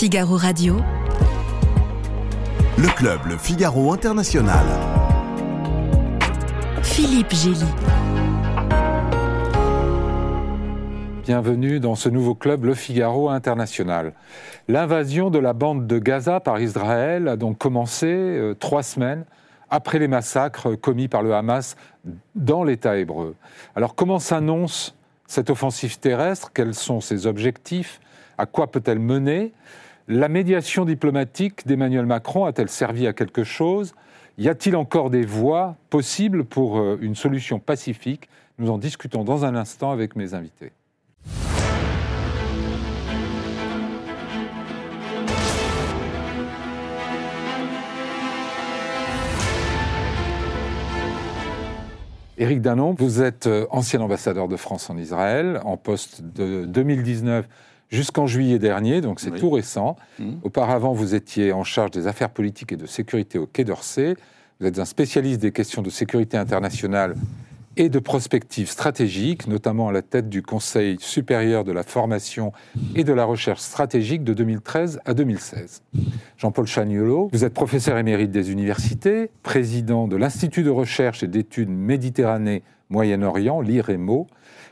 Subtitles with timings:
[0.00, 0.76] Figaro Radio.
[2.78, 4.64] Le club Le Figaro International.
[6.82, 7.66] Philippe Gély.
[11.22, 14.14] Bienvenue dans ce nouveau club Le Figaro International.
[14.68, 19.26] L'invasion de la bande de Gaza par Israël a donc commencé euh, trois semaines
[19.68, 21.76] après les massacres commis par le Hamas
[22.34, 23.34] dans l'État hébreu.
[23.76, 24.96] Alors comment s'annonce
[25.26, 26.52] cette offensive terrestre?
[26.54, 28.00] Quels sont ses objectifs?
[28.38, 29.52] À quoi peut-elle mener?
[30.12, 33.94] La médiation diplomatique d'Emmanuel Macron a-t-elle servi à quelque chose?
[34.38, 38.28] Y a-t-il encore des voies possibles pour euh, une solution pacifique?
[38.58, 40.72] Nous en discutons dans un instant avec mes invités.
[52.36, 57.46] Éric Danon, vous êtes euh, ancien ambassadeur de France en Israël, en poste de 2019
[57.90, 59.40] jusqu'en juillet dernier, donc c'est Oui.
[59.40, 59.96] tout récent.
[60.18, 60.38] Mhm.
[60.42, 64.14] Auparavant, vous étiez en charge des affaires politiques et de sécurité au Quai d'Orsay.
[64.60, 67.14] Vous êtes un spécialiste des questions de sécurité internationale
[67.76, 72.52] et de prospective stratégique, notamment à la tête du Conseil supérieur de la formation
[72.94, 75.82] et de la recherche stratégique de 2013 à 2016.
[76.36, 81.70] Jean-Paul Chagnolot, vous êtes professeur émérite des universités, président de l'Institut de recherche et d'études
[81.70, 84.26] Méditerranée Moyen-Orient, l'IREMO,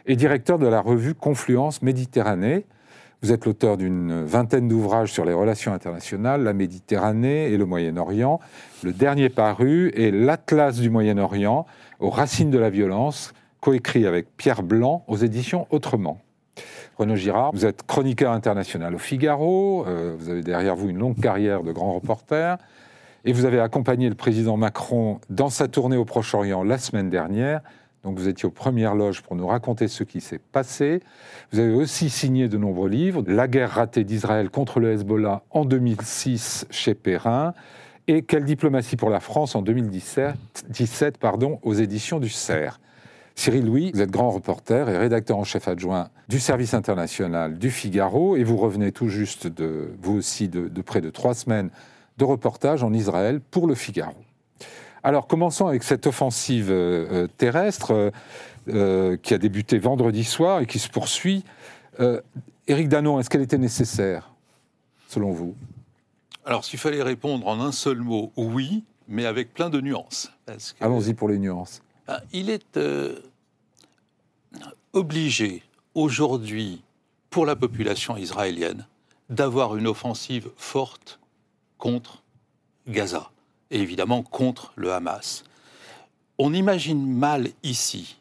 [0.06, 2.66] et directeur de la revue Confluence Méditerranée.
[3.20, 8.38] Vous êtes l'auteur d'une vingtaine d'ouvrages sur les relations internationales, la Méditerranée et le Moyen-Orient.
[8.84, 11.66] Le dernier paru est L'Atlas du Moyen-Orient,
[11.98, 16.20] aux racines de la violence, coécrit avec Pierre Blanc aux éditions Autrement.
[16.96, 21.18] Renaud Girard, vous êtes chroniqueur international au Figaro, euh, vous avez derrière vous une longue
[21.18, 22.56] carrière de grand reporter,
[23.24, 27.62] et vous avez accompagné le président Macron dans sa tournée au Proche-Orient la semaine dernière.
[28.04, 31.00] Donc vous étiez aux premières loges pour nous raconter ce qui s'est passé.
[31.52, 35.64] Vous avez aussi signé de nombreux livres, La guerre ratée d'Israël contre le Hezbollah en
[35.64, 37.54] 2006 chez Perrin,
[38.06, 40.34] et Quelle diplomatie pour la France en 2017
[40.70, 42.78] 17, pardon, aux éditions du CERF.
[43.34, 47.70] Cyril Louis, vous êtes grand reporter et rédacteur en chef adjoint du service international du
[47.70, 51.70] Figaro et vous revenez tout juste de, vous aussi, de près de trois semaines
[52.16, 54.16] de reportage en Israël pour le Figaro.
[55.02, 58.12] Alors commençons avec cette offensive euh, euh, terrestre
[58.68, 61.44] euh, qui a débuté vendredi soir et qui se poursuit.
[62.68, 64.30] Éric Danon, est-ce qu'elle était nécessaire,
[65.08, 65.56] selon vous?
[66.44, 70.30] Alors, s'il fallait répondre en un seul mot, oui, mais avec plein de nuances.
[70.80, 71.82] Allons-y pour les nuances.
[72.06, 72.78] ben, il est
[74.92, 75.64] obligé
[75.94, 76.84] aujourd'hui,
[77.30, 78.86] pour la population israélienne,
[79.28, 81.18] d'avoir une offensive forte
[81.78, 82.22] contre
[82.86, 83.30] Gaza
[83.70, 85.44] et évidemment contre le Hamas.
[86.38, 88.16] On imagine mal ici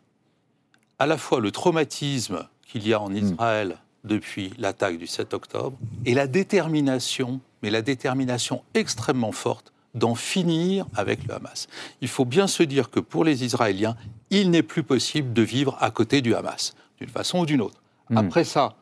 [0.99, 5.77] à la fois le traumatisme qu'il y a en Israël depuis l'attaque du 7 octobre
[6.05, 11.67] et la détermination, mais la détermination extrêmement forte d'en finir avec le Hamas.
[12.01, 13.95] Il faut bien se dire que pour les Israéliens,
[14.29, 17.81] il n'est plus possible de vivre à côté du Hamas, d'une façon ou d'une autre.
[18.09, 18.17] Mm.
[18.17, 18.75] Après ça,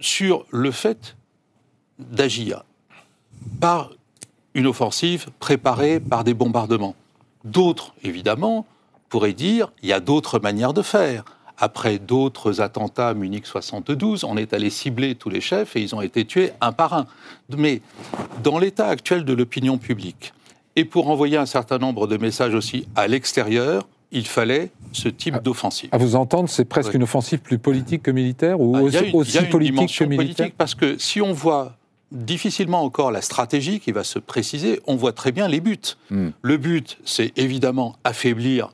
[0.00, 1.16] sur le fait
[1.98, 2.64] d'agir
[3.60, 3.90] par
[4.54, 6.94] une offensive préparée par des bombardements.
[7.44, 8.66] D'autres, évidemment,
[9.08, 11.24] pourraient dire il y a d'autres manières de faire.
[11.58, 15.94] Après d'autres attentats à Munich 72, on est allé cibler tous les chefs et ils
[15.94, 17.06] ont été tués un par un.
[17.56, 17.82] Mais
[18.42, 20.32] dans l'état actuel de l'opinion publique,
[20.74, 25.42] et pour envoyer un certain nombre de messages aussi à l'extérieur, il fallait ce type
[25.42, 25.88] d'offensive.
[25.92, 26.96] À vous entendre, c'est presque Oui.
[26.96, 29.38] une offensive plus politique que militaire ou Ah, y aussi, a une- il y aussi
[29.38, 31.76] a une politique que militaire politique parce que si on voit
[32.12, 35.96] difficilement encore la stratégie qui va se préciser, on voit très bien les buts.
[36.10, 36.30] Hmm.
[36.42, 38.72] Le but, c'est évidemment affaiblir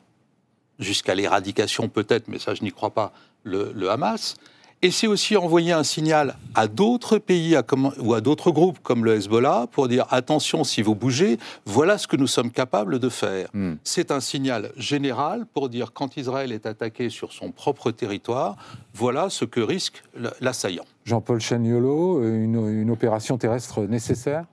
[0.79, 3.13] jusqu'à l'éradication peut-être, mais ça je n'y crois pas,
[3.45, 4.37] le, le Hamas.
[4.81, 8.79] Et c'est aussi envoyer un signal à d'autres pays à comme- ou à d'autres groupes
[8.81, 13.01] comme le Hezbollah pour dire attention, si vous bougez, voilà ce que nous sommes capables
[13.01, 13.49] de faire.
[13.55, 13.75] Hmm.
[13.83, 18.57] C'est un signal général pour dire quand Israël est attaqué sur son propre territoire,
[18.95, 20.85] voilà ce que risque l- l'assaillant.
[21.05, 24.45] Jean-Paul Chagnolot, une, une opération terrestre nécessaire?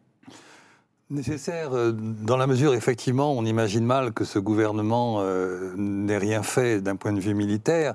[1.11, 6.41] Nécessaire euh, dans la mesure, effectivement, on imagine mal que ce gouvernement euh, n'ait rien
[6.41, 7.94] fait d'un point de vue militaire,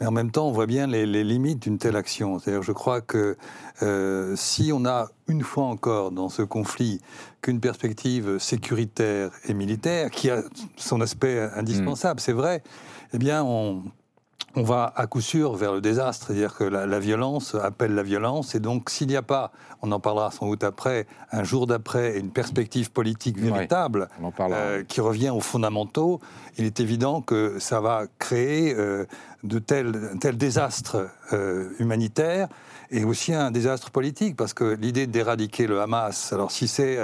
[0.00, 2.38] mais en même temps, on voit bien les, les limites d'une telle action.
[2.38, 3.36] C'est-à-dire, je crois que
[3.82, 7.00] euh, si on a une fois encore dans ce conflit
[7.42, 10.42] qu'une perspective sécuritaire et militaire, qui a
[10.76, 12.62] son aspect indispensable, c'est vrai,
[13.12, 13.82] eh bien, on,
[14.54, 16.26] on va à coup sûr vers le désastre.
[16.26, 18.54] C'est-à-dire que la, la violence appelle la violence.
[18.54, 19.52] Et donc, s'il n'y a pas,
[19.82, 24.08] on en parlera sans doute après, un jour d'après, une perspective politique véritable,
[24.40, 26.20] euh, qui revient aux fondamentaux,
[26.56, 29.06] il est évident que ça va créer euh,
[29.44, 32.48] de tels, tels désastres euh, humanitaires
[32.90, 36.96] est aussi un désastre politique, parce que l'idée d'éradiquer le Hamas, alors si c'est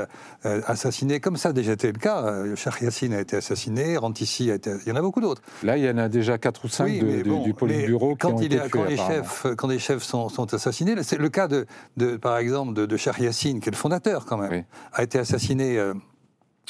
[0.46, 4.50] euh, assassiné, comme ça a déjà été le cas, euh, Yassine a été assassiné, Rantissi
[4.50, 4.72] a été...
[4.86, 5.42] Il y en a beaucoup d'autres.
[5.62, 8.12] Là, il y en a déjà 4 ou 5 Oui, de- bon, du Politburo mais
[8.14, 10.54] qui quand ont il été est- tués, quand les chefs, quand les chefs sont, sont
[10.54, 11.66] assassinés, c'est le cas de,
[11.98, 14.62] de, par exemple, de, de Cheikh Yassine, qui est le fondateur quand même, Oui.
[14.94, 15.92] a été assassiné euh,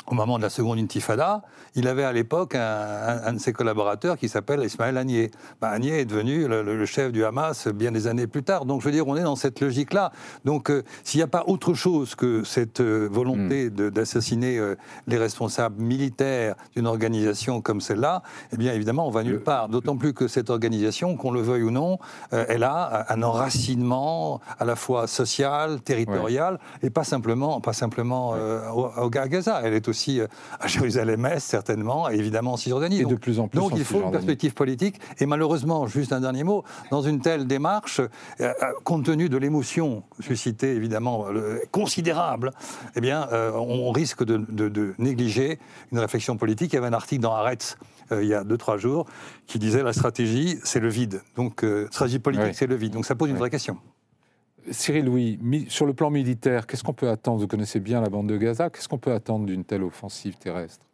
[0.06, 1.43] au moment de la seconde intifada.
[1.76, 5.31] Il avait à l'époque un, un- un de ses collaborateurs qui s'appelle Ismaël Agnier.
[5.61, 8.64] Ben, Agnier est devenu le, chef du Hamas bien des années plus tard.
[8.67, 10.12] Donc je veux dire, on est dans cette logique-là.
[10.44, 13.91] Donc euh, s'il n'y a pas autre chose que cette euh, volonté Hmm.
[13.91, 14.76] d'assassiner euh,
[15.06, 19.69] les responsables militaires d'une organisation comme celle-là, eh bien évidemment on va nulle Le- part.
[19.69, 21.99] D'autant plus que cette organisation, qu'on le veuille ou non,
[22.31, 28.35] elle a un enracinement à la fois social, territorial, et pas simplement, pas simplement
[28.75, 29.61] au, Gaza.
[29.64, 30.26] Elle est aussi euh,
[30.60, 32.98] à Jérusalem-Est, certainement, et évidemment en Cisjordanie.
[33.00, 35.00] Et Donc, de plus en plus donc en il faut une perspective politique.
[35.19, 38.08] Et malheureusement, juste un dernier mot, dans une telle démarche, euh,
[38.40, 38.52] euh,
[38.84, 42.50] compte tenu de l'émotion suscitée évidemment le- considérable,
[42.96, 45.58] eh bien, on risque de, de- de négliger
[45.92, 46.72] une réflexion politique.
[46.72, 47.76] Il y avait un article dans Haaretz
[48.10, 49.06] il y a deux trois jours
[49.46, 51.22] qui disait la stratégie, c'est le vide.
[51.36, 52.54] Donc stratégie politique, Oui.
[52.54, 52.92] c'est le vide.
[52.92, 53.40] Donc ça pose une Oui.
[53.40, 53.78] vraie question.
[54.70, 55.38] Cyril Louis,
[55.69, 57.40] sur le plan militaire, qu'est-ce qu'on peut attendre?
[57.40, 58.70] Vous connaissez bien la bande de Gaza.
[58.70, 60.84] Qu'est-ce qu'on peut attendre d'une telle offensive terrestre?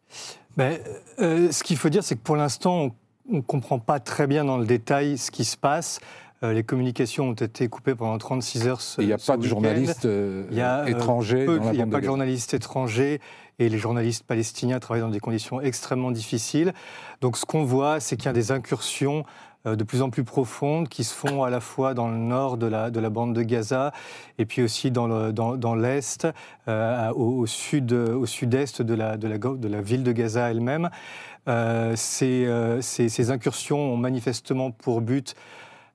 [0.57, 0.77] Ben,
[1.19, 2.89] euh, ce qu'il faut dire, c'est que pour l'instant,
[3.29, 5.99] on ne comprend pas très bien dans le détail ce qui se passe.
[6.43, 8.81] Euh, les communications ont été coupées pendant 36 heures.
[8.81, 12.01] ce- Il n'y a pas de journalistes euh, euh, étrangers Il n'y a pas de
[12.01, 13.21] de journalistes étrangers
[13.59, 16.73] et les journalistes palestiniens travaillent dans des conditions extrêmement difficiles.
[17.21, 19.23] Donc ce qu'on voit, c'est qu'il y a des incursions
[19.65, 22.65] de plus en plus profondes qui se font à la fois dans le nord de
[22.65, 23.91] la, de la bande de Gaza
[24.39, 26.27] et puis aussi dans le- dans, dans l'est,
[26.67, 29.27] euh, au, sud, au sud-est de la, de,
[29.67, 30.89] la, ville de Gaza elle-même.
[31.47, 35.35] Euh, ces, euh, ces- ces incursions ont manifestement pour but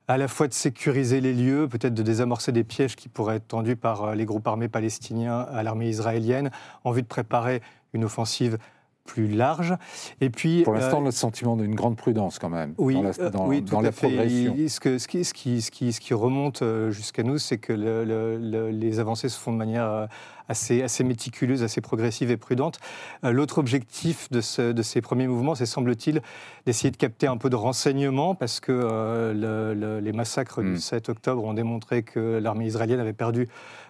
[0.09, 3.47] à la fois de sécuriser les lieux, peut-être de désamorcer des pièges qui pourraient être
[3.49, 6.49] tendus par euh, les groupes armés palestiniens à l'armée israélienne,
[6.85, 7.61] en vue de préparer
[7.93, 8.57] une offensive
[9.07, 9.73] plus large.
[10.21, 13.09] Et puis, Pour l'instant, euh, le sentiment d'une grande prudence quand même oui, dans la,
[13.19, 14.07] euh, dans, oui, dans tout la à fait.
[14.07, 14.55] progression.
[14.67, 17.57] Ce, que- ce qui, ce, qui, ce, qui, ce qui remonte euh, jusqu'à nous, c'est
[17.57, 20.05] que le- le- le- les avancées se font de manière euh,
[20.47, 22.79] assez, assez méticuleuse, assez progressive et prudente.
[23.23, 26.21] Euh, L'autre objectif de, ce- de ces premiers mouvements, c'est semble-t-il
[26.65, 30.77] d'essayer de capter un peu de renseignements, parce que euh, le- le- les massacres du
[30.79, 33.47] 7 octobre ont démontré que l'armée israélienne avait perdu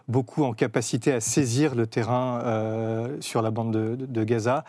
[0.08, 4.64] beaucoup en capacité à saisir le terrain euh, sur la bande de, Gaza.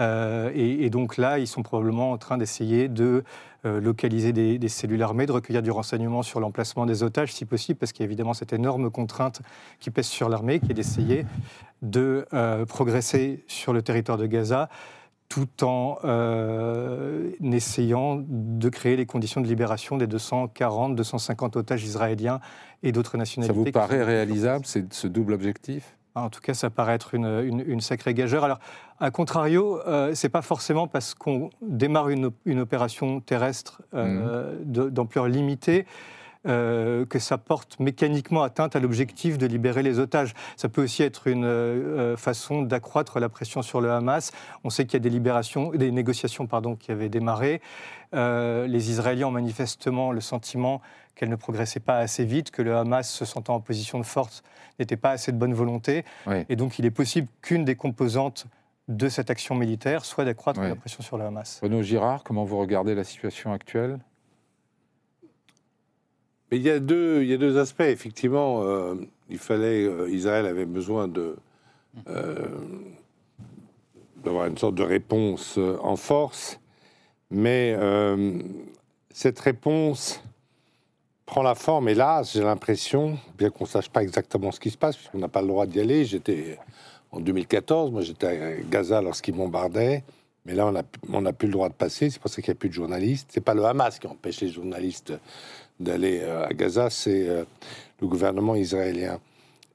[0.00, 3.22] Euh, et, et donc là, ils sont probablement en train d'essayer de
[3.64, 7.78] localiser des, des cellules armées, de recueillir du renseignement sur l'emplacement des otages, si possible,
[7.78, 9.42] parce qu'il y a évidemment cette énorme contrainte
[9.80, 11.26] qui pèse sur l'armée, qui est d'essayer
[11.82, 14.68] de euh, progresser sur le territoire de Gaza
[15.28, 22.40] tout en euh, essayant de créer les conditions de libération des 240, 250 otages israéliens
[22.82, 23.58] et d'autres Ça nationalités.
[23.58, 25.98] vous qui paraît réalisable, ce double objectif?
[26.14, 28.44] En tout cas, ça paraît être une, une, une sacrée gageure.
[28.44, 28.58] Alors,
[29.00, 34.56] à contrario, euh, c'est pas forcément parce qu'on démarre une, op- une opération terrestre euh,
[34.64, 35.86] de- d'ampleur limitée
[36.46, 40.34] euh, que ça porte mécaniquement atteinte à l'objectif de libérer les otages.
[40.56, 44.30] Ça peut aussi être une euh, façon d'accroître la pression sur le Hamas.
[44.64, 47.60] On sait qu'il y a des libérations, des négociations pardon, qui avaient démarré.
[48.14, 50.80] Euh, les Israéliens ont manifestement le sentiment
[51.16, 54.44] qu'elles ne progressaient pas assez vite, que le Hamas, se sentant en position de force,
[54.78, 56.04] n'était pas assez de bonne volonté.
[56.28, 56.44] Oui.
[56.48, 58.46] Et donc, il est possible qu'une des composantes
[58.88, 60.68] de cette action militaire soit d'accroître Oui.
[60.68, 61.60] la pression sur le Hamas.
[61.62, 63.98] Renaud Girard, comment vous regardez la situation actuelle?
[66.50, 67.80] Mais il y a deux, il y a deux aspects.
[67.82, 68.94] Effectivement, euh,
[69.28, 71.36] il fallait, euh, Israël avait besoin de
[72.08, 72.48] euh,
[74.24, 76.58] d'avoir une sorte de réponse en force,
[77.30, 78.40] mais euh,
[79.10, 80.22] cette réponse
[81.26, 84.78] prend la forme, hélas, j'ai l'impression, bien qu'on ne sache pas exactement ce qui se
[84.78, 86.04] passe, puisqu'on n'a pas le droit d'y aller.
[86.04, 86.58] J'étais
[87.10, 90.04] en 2014, moi j'étais à Gaza lorsqu'ils bombardaient,
[90.44, 90.72] mais là
[91.12, 92.74] on n'a plus le droit de passer, c'est pour ça qu'il n'y a plus de
[92.74, 93.28] journalistes.
[93.32, 95.12] C'est pas le Hamas qui empêche les journalistes
[95.80, 97.44] d'aller euh, à Gaza, c'est euh,
[98.00, 99.20] le gouvernement israélien.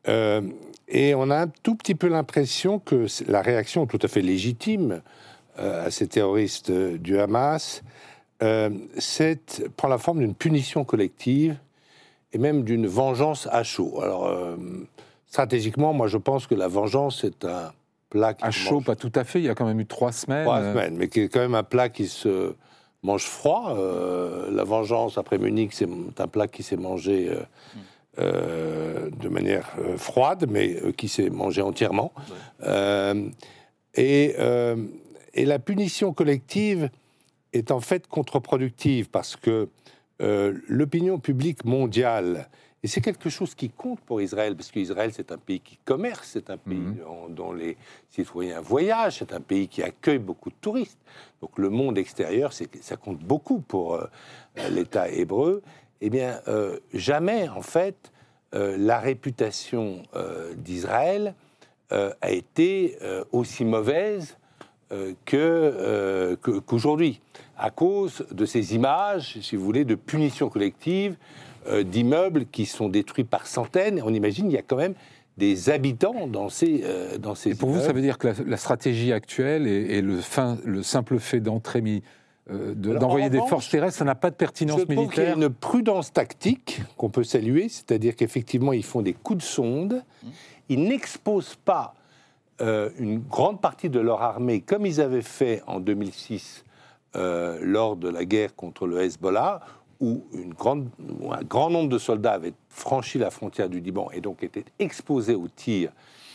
[0.08, 0.42] Euh,
[0.88, 5.02] et on a un tout petit peu l'impression que la réaction tout à fait légitime
[5.56, 7.84] à ces terroristes du Hamas
[8.40, 11.56] prend la forme d'une punition collective
[12.34, 14.02] et même d'une vengeance à chaud.
[14.02, 14.58] Alors,
[15.34, 17.72] stratégiquement, moi je pense que la vengeance est un
[18.12, 19.40] plat qui À chaud, mange pas tout à fait.
[19.40, 20.46] Il y a quand même eu trois semaines.
[20.46, 22.54] trois Euh, semaines, mais qui est quand même un plat qui se
[23.02, 23.76] mange froid.
[23.76, 27.40] Euh, la vengeance après Munich, c'est un plat qui s'est mangé euh,
[28.20, 32.14] euh, de manière froide, mais qui s'est mangé entièrement.
[33.96, 34.36] Et,
[35.34, 36.92] et la punition collective
[37.54, 39.68] est en fait contre-productive parce que
[40.68, 42.50] l'opinion publique mondiale
[42.84, 46.32] Et c'est quelque chose qui compte pour Israël, parce qu'Israël, c'est un pays qui commerce,
[46.34, 47.34] c'est un pays Mhm.
[47.34, 47.78] dont les
[48.10, 51.00] citoyens voyagent, c'est un pays qui accueille beaucoup de touristes.
[51.42, 54.06] Donc le monde extérieur, ça compte beaucoup pour euh,
[54.70, 55.62] l'État hébreu.
[56.02, 58.12] Eh bien, euh, jamais, en fait,
[58.54, 60.04] euh, la réputation
[60.58, 61.36] d'Israël
[61.90, 62.98] a été
[63.32, 64.36] aussi mauvaise
[65.28, 67.22] qu'aujourd'hui,
[67.56, 71.16] à cause de ces images, si vous voulez, de punitions collectives,
[71.68, 74.02] euh, d'immeubles qui sont détruits par centaines.
[74.04, 74.94] On imagine il y a quand même
[75.38, 78.34] des habitants dans ces, euh, dans ces Et pour vous, ça veut dire que la,
[78.46, 81.42] la stratégie actuelle et, et le, fin- le simple fait
[82.52, 85.26] euh, d'envoyer en des forces terrestres, ça n'a pas de pertinence Je trouve qu'il y
[85.26, 85.38] a militaire.
[85.38, 90.04] une prudence tactique qu'on peut saluer, c'est-à-dire qu'effectivement, ils font des coups de sonde,
[90.70, 91.96] ils n'exposent pas
[92.62, 96.64] euh, une grande partie de leur armée, comme ils avaient fait en 2006
[97.16, 99.62] euh, lors de la guerre contre le Hezbollah,
[100.04, 100.24] où,
[101.32, 105.36] un grand nombre de soldats avaient franchi la frontière du Liban et donc étaient exposés
[105.36, 105.92] aux tirs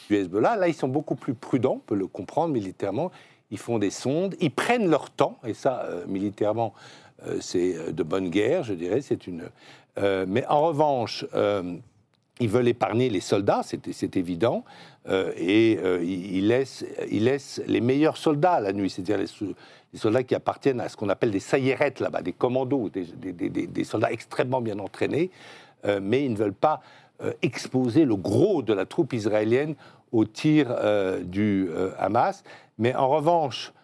[0.09, 0.57] du Hezbollah.
[0.57, 3.11] Là, ils sont beaucoup plus prudents, on peut le comprendre militairement.
[3.51, 6.75] Ils font des sondes, ils prennent leur temps, et ça, euh, militairement,
[7.27, 9.01] euh, c'est euh, de bonne guerre, je dirais.
[9.01, 9.49] C'est une.
[10.29, 11.27] mais en revanche,
[12.41, 14.65] ils veulent épargner les soldats, c'est évident,
[15.09, 20.89] euh, et euh, laissent les meilleurs soldats la nuit, c'est-à-dire les, soldats qui appartiennent à
[20.91, 25.31] ce qu'on appelle des saïrettes là-bas, des commandos, des, soldats extrêmement bien entraînés,
[25.87, 26.83] euh, mais ils ne veulent pas
[27.23, 29.77] euh, exposer le gros de la troupe israélienne
[30.13, 30.75] au tir
[31.23, 32.43] du Hamas.
[32.79, 33.75] Mais en revanche,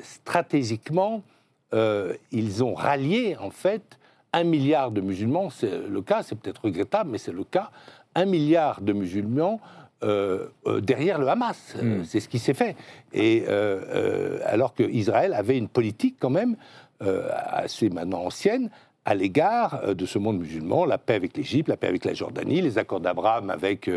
[0.00, 1.24] stratégiquement,
[1.72, 3.98] ils ont rallié en fait
[4.32, 5.50] un milliard de musulmans.
[5.50, 7.72] C'est le cas, c'est peut-être regrettable, mais c'est le cas.
[8.14, 9.60] Un milliard de musulmans
[10.02, 11.74] euh, euh, derrière le Hamas.
[11.76, 12.04] Euh, Mm.
[12.04, 12.76] C'est ce qui s'est fait.
[13.12, 16.56] Et euh, euh, alors qu'Israël avait une politique quand même
[17.02, 18.70] euh, assez maintenant ancienne
[19.08, 22.60] à l'égard de ce monde musulman, la paix avec l'Égypte, la paix avec la Jordanie,
[22.60, 23.88] les accords d'Abraham avec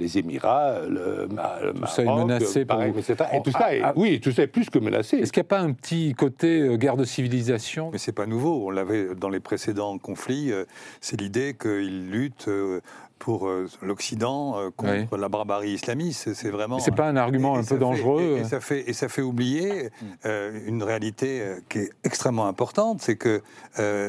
[0.00, 2.98] les Émirats, le, Ma- le Tout ça est menacé par pareil, vous.
[3.00, 3.28] etc.
[3.34, 3.92] Et tout ça, est, Ah, ah.
[3.96, 5.18] oui, tout ça est plus que menacé.
[5.18, 7.90] Est-ce qu'il n'y a pas un petit côté euh, guerre de civilisation?
[7.92, 8.66] Mais c'est pas nouveau.
[8.68, 10.50] On l'avait dans les précédents conflits.
[10.50, 10.64] euh,
[11.02, 12.80] C'est l'idée qu'ils luttent euh,
[13.24, 16.34] pour euh, l'Occident euh, contre la barbarie islamiste.
[16.34, 16.78] C'est- vraiment.
[16.78, 19.08] C'est pas un argument Et un peu dangereux et, et euh ça fait, et ça
[19.08, 19.88] fait oublier
[20.26, 21.28] euh, une réalité
[21.70, 23.40] qui est extrêmement importante, c'est que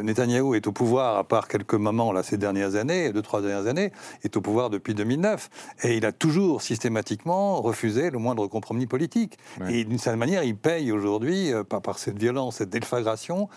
[0.04, 3.68] Netanyahou est au pouvoir, à part quelques moments là ces dernières années, deux trois dernières
[3.68, 3.92] années,
[4.24, 5.50] est au pouvoir depuis 2009,
[5.84, 9.38] et il a toujours systématiquement refusé le moindre compromis politique.
[9.70, 13.48] Et d'une certaine manière, il paye aujourd'hui par, par cette violence, cette déflagration,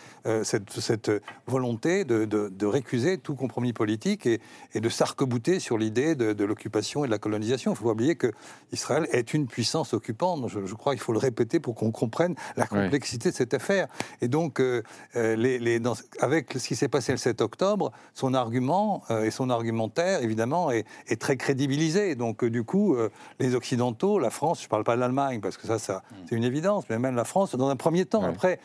[0.45, 1.11] cette, cette
[1.47, 4.41] volonté de, de- de récuser tout compromis politique et,
[4.75, 7.73] et de s'arc-bouter sur l'idée de, de l'occupation et de la colonisation.
[7.73, 8.31] Il faut pas oublier que
[8.73, 10.49] Israël est une puissance occupante.
[10.49, 13.89] Je, je crois qu'il faut le répéter pour qu'on comprenne la complexité de cette affaire.
[14.21, 14.83] Et donc, euh,
[15.17, 19.25] euh, les, les- dans- avec ce qui s'est passé le 7 octobre, son argument euh,
[19.25, 22.15] et son argumentaire, évidemment, est, est très crédibilisé.
[22.15, 22.97] Donc, euh, du coup,
[23.39, 26.35] les Occidentaux, la France, je ne parle pas de l'Allemagne, parce que ça, ça c'est
[26.37, 28.23] une évidence, mais même la France, dans un premier temps.
[28.29, 28.61] Après,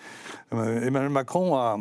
[0.51, 1.77] Emmanuel Macron a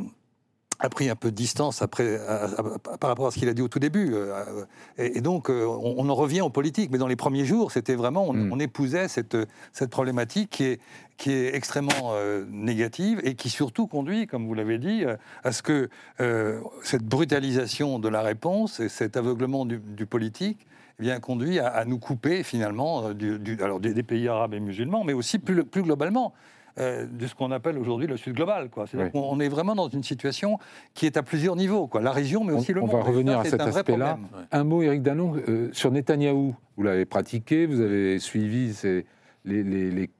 [0.83, 3.55] a pris un peu de distance après, à- à- par rapport à ce qu'il a
[3.55, 4.11] dit au tout début.
[4.15, 4.65] euh,
[4.99, 6.91] Et, et donc, euh, on, on en revient aux politiques.
[6.91, 8.53] Mais dans les premiers jours, c'était vraiment, on, Mm.
[8.53, 9.37] on épousait cette,
[9.73, 10.81] cette problématique qui est,
[11.19, 15.53] qui est extrêmement euh, négative et qui surtout conduit, comme vous l'avez dit, euh, à
[15.53, 15.89] ce que
[16.21, 20.67] euh, cette brutalisation de la réponse et cet aveuglement du, du politique
[20.99, 24.27] eh bien, conduit à, à nous couper finalement euh, du, du- alors, des, des pays
[24.29, 26.35] arabes et musulmans, mais aussi plus, plus globalement
[26.79, 28.71] euh, de ce qu'on appelle aujourd'hui le Sud global.
[28.71, 28.87] quoi.
[28.87, 29.21] C'est-à-dire Oui.
[29.21, 30.59] qu'on on est vraiment dans une situation
[30.95, 32.01] qui est à plusieurs niveaux, quoi.
[32.01, 32.97] la région, mais On, aussi le on monde.
[32.97, 34.19] va Et revenir ça, à c'est cet un vrai aspect-là.
[34.19, 34.47] problème.
[34.51, 36.55] Un mot, Éric Dallon, euh, sur Netanyahou.
[36.77, 39.05] Vous l'avez pratiqué, vous avez suivi ces-
[39.45, 40.11] les, les, les,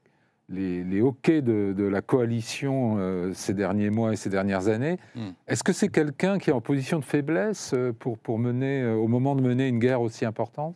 [0.49, 4.97] les- les hoquets de, de la coalition euh, ces derniers mois et ces dernières années.
[5.15, 5.29] Hmm.
[5.47, 9.35] Est-ce que c'est quelqu'un qui est en position de faiblesse pour, pour mener, au moment
[9.35, 10.75] de mener une guerre aussi importante?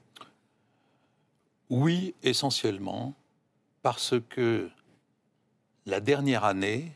[1.70, 3.14] Oui, essentiellement,
[3.84, 4.70] parce que
[5.88, 6.92] la dernière année,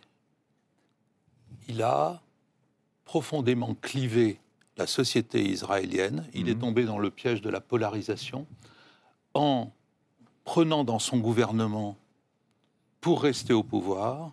[1.68, 2.22] il a
[3.06, 4.38] profondément clivé
[4.78, 6.28] la société israélienne.
[6.34, 6.60] Il est Mhm.
[6.60, 8.46] tombé dans le piège de la polarisation
[9.34, 9.72] en
[10.44, 11.96] prenant dans son gouvernement,
[13.00, 14.32] pour rester au pouvoir,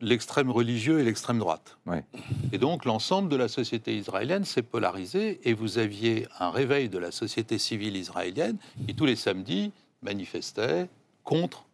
[0.00, 1.78] l'extrême religieux et l'extrême droite.
[1.86, 2.04] Ouais.
[2.52, 6.98] Et donc l'ensemble de la société israélienne s'est polarisé et vous aviez un réveil de
[6.98, 9.72] la société civile israélienne qui tous les samedis
[10.02, 10.88] manifestait
[11.24, 11.64] contre,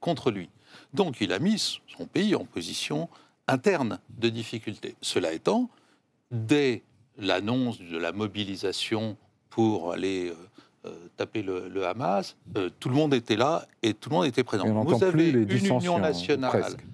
[0.00, 0.48] contre lui.
[0.94, 3.08] Donc il a mis son pays en position
[3.48, 4.94] interne de difficulté.
[5.02, 5.68] Cela étant,
[6.30, 6.82] dès
[7.18, 9.16] l'annonce de la mobilisation
[9.50, 10.34] pour aller euh,
[10.86, 14.26] euh, taper le, le Hamas, euh, tout le monde était là et tout le monde
[14.26, 14.66] était présent.
[14.66, 16.84] On Vous avez une union nationale presque.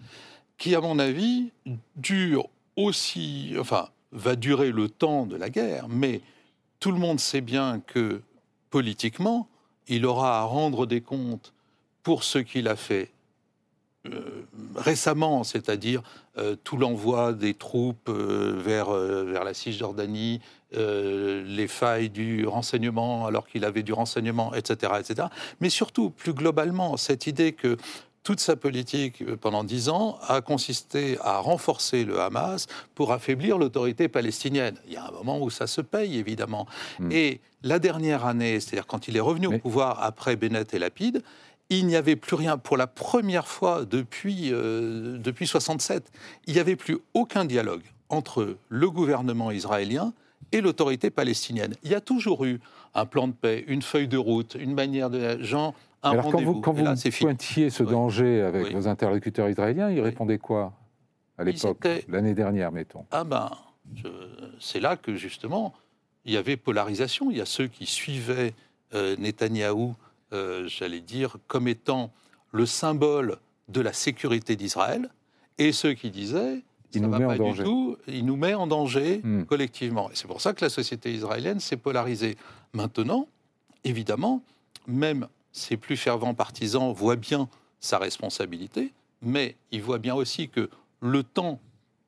[0.59, 1.51] qui, à mon avis,
[1.97, 6.21] dure aussi, enfin, va durer le temps de la guerre, mais
[6.81, 8.23] tout le monde sait bien que
[8.71, 9.49] politiquement,
[9.89, 11.53] il aura à rendre des comptes
[12.03, 13.11] pour ce qu'il a fait
[14.07, 16.03] euh, récemment, c'est-à-dire
[16.39, 20.41] euh, tout l'envoi des troupes euh, vers, vers la Cisjordanie,
[20.73, 25.29] les failles du renseignement alors qu'il avait du renseignement, etc., etc.
[25.61, 27.77] Mais surtout, plus globalement, cette idée que
[28.23, 34.07] toute sa politique pendant dix ans a consisté à renforcer le Hamas pour affaiblir l'autorité
[34.09, 34.77] palestinienne.
[34.87, 36.67] Il y a un moment où ça se paye, évidemment.
[37.01, 37.11] Hmm.
[37.11, 41.23] Et la dernière année, c'est-à-dire quand il est revenu au pouvoir après Bennett et Lapide,
[41.71, 46.11] il n'y avait plus rien pour la première fois depuis, euh, depuis 67.
[46.47, 50.13] Il n'y avait plus aucun dialogue entre le gouvernement israélien
[50.53, 51.75] et l'autorité palestinienne.
[51.85, 52.61] Il y a toujours eu
[52.95, 55.41] un plan de paix, une feuille de route, une manière de...
[55.41, 56.85] Jean, un Alors quand vous, quand vous
[57.21, 60.73] pointiez ce danger avec vos interlocuteurs israéliens, ils répondaient quoi
[61.39, 63.07] à l'époque, l'année dernière, mettons?
[63.11, 63.51] Ah ben,
[64.59, 65.73] c'est là que justement,
[66.25, 67.31] il y avait polarisation.
[67.31, 68.55] Il y a ceux qui suivaient
[68.95, 69.95] euh, Netanyahou
[70.33, 72.13] euh, j'allais dire, comme étant
[72.53, 75.11] le symbole de la sécurité d'Israël,
[75.59, 76.63] et ceux qui disaient
[76.95, 77.65] il nous met en danger.
[77.65, 79.45] Tout, il nous met en danger hmm.
[79.45, 80.11] collectivement.
[80.11, 82.37] Et c'est pour ça que la société israélienne s'est polarisée.
[82.73, 83.29] Maintenant,
[83.85, 84.43] évidemment,
[84.87, 87.49] même ses plus fervents partisans voient bien
[87.81, 90.69] sa responsabilité, mais ils voient bien aussi que
[91.01, 91.61] le temps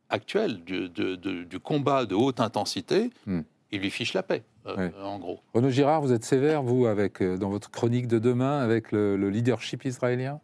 [0.09, 3.41] actuel du, du combat de haute intensité, hmm.
[3.73, 4.43] Il lui fiche la paix.
[4.67, 5.41] Euh, en gros.
[5.55, 9.17] Renaud Girard, vous êtes sévère, vous, avec, euh, dans votre chronique de demain, avec le,
[9.17, 10.41] leadership israélien?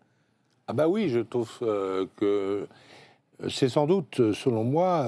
[0.67, 2.67] Ah bah oui, je trouve euh, que
[3.49, 5.07] c'est sans doute, selon moi,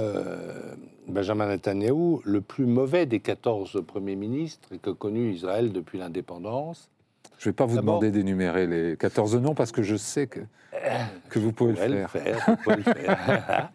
[1.08, 6.88] Benjamin Netanyahou, le plus mauvais des 14 premiers ministres que connu Israël depuis l'indépendance.
[7.40, 10.40] Je ne vais pas vous demander d'énumérer les 14 noms parce que je sais que,
[11.30, 12.46] que vous pouvez le faire.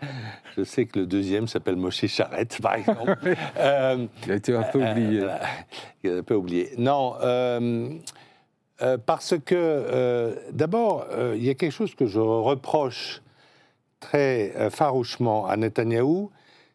[0.56, 3.18] je sais que le deuxième s'appelle Moshe Charette, par exemple.
[3.58, 5.22] Euh, il a été un peu oublié.
[5.22, 5.38] Euh,
[6.04, 6.74] il a un peu oublié.
[6.78, 7.90] Non, euh,
[9.06, 13.24] parce que d'abord, il y a quelque chose que je reproche
[14.00, 16.30] très farouchement à Netanyahou,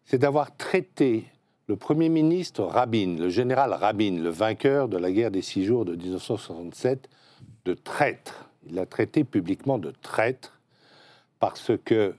[0.06, 1.26] c'est d'avoir traité
[1.70, 5.85] le Premier ministre Rabin, le général Rabin, le vainqueur de la guerre des six jours
[5.85, 7.09] de 1967,
[7.64, 8.50] de traître.
[8.66, 10.59] Il l'a traité publiquement de traître
[11.38, 12.12] parce que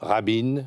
[0.00, 0.64] Rabin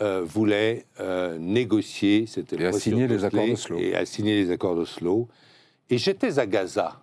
[0.00, 3.76] euh, voulait euh, négocier, c'était et signer les accords d'Oslo.
[3.76, 5.28] Et a signé les accords d'Oslo.
[5.90, 7.02] Et j'étais à Gaza,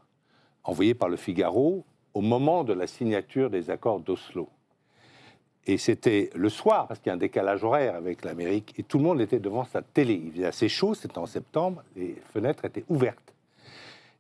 [0.64, 4.50] envoyé par le Figaro, au moment de la signature des accords d'Oslo.
[5.72, 8.98] Et c'était le soir, parce qu'il y a un décalage horaire avec l'Amérique, et tout
[8.98, 10.20] le monde était devant sa télé.
[10.26, 13.36] Il faisait assez chaud, c'était en septembre, les fenêtres étaient ouvertes.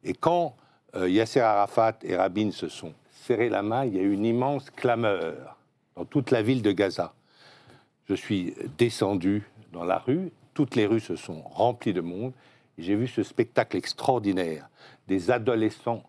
[0.03, 0.55] Et quand
[0.95, 4.25] euh, Yasser Arafat et Rabin se sont serrés la main, il y a eu une
[4.25, 5.57] immense clameur
[5.95, 7.15] dans toute la ville de Gaza.
[8.07, 12.33] Je suis descendu dans la rue, toutes les rues se sont remplies de monde,
[12.77, 14.69] et j'ai vu ce spectacle extraordinaire
[15.07, 16.03] des adolescents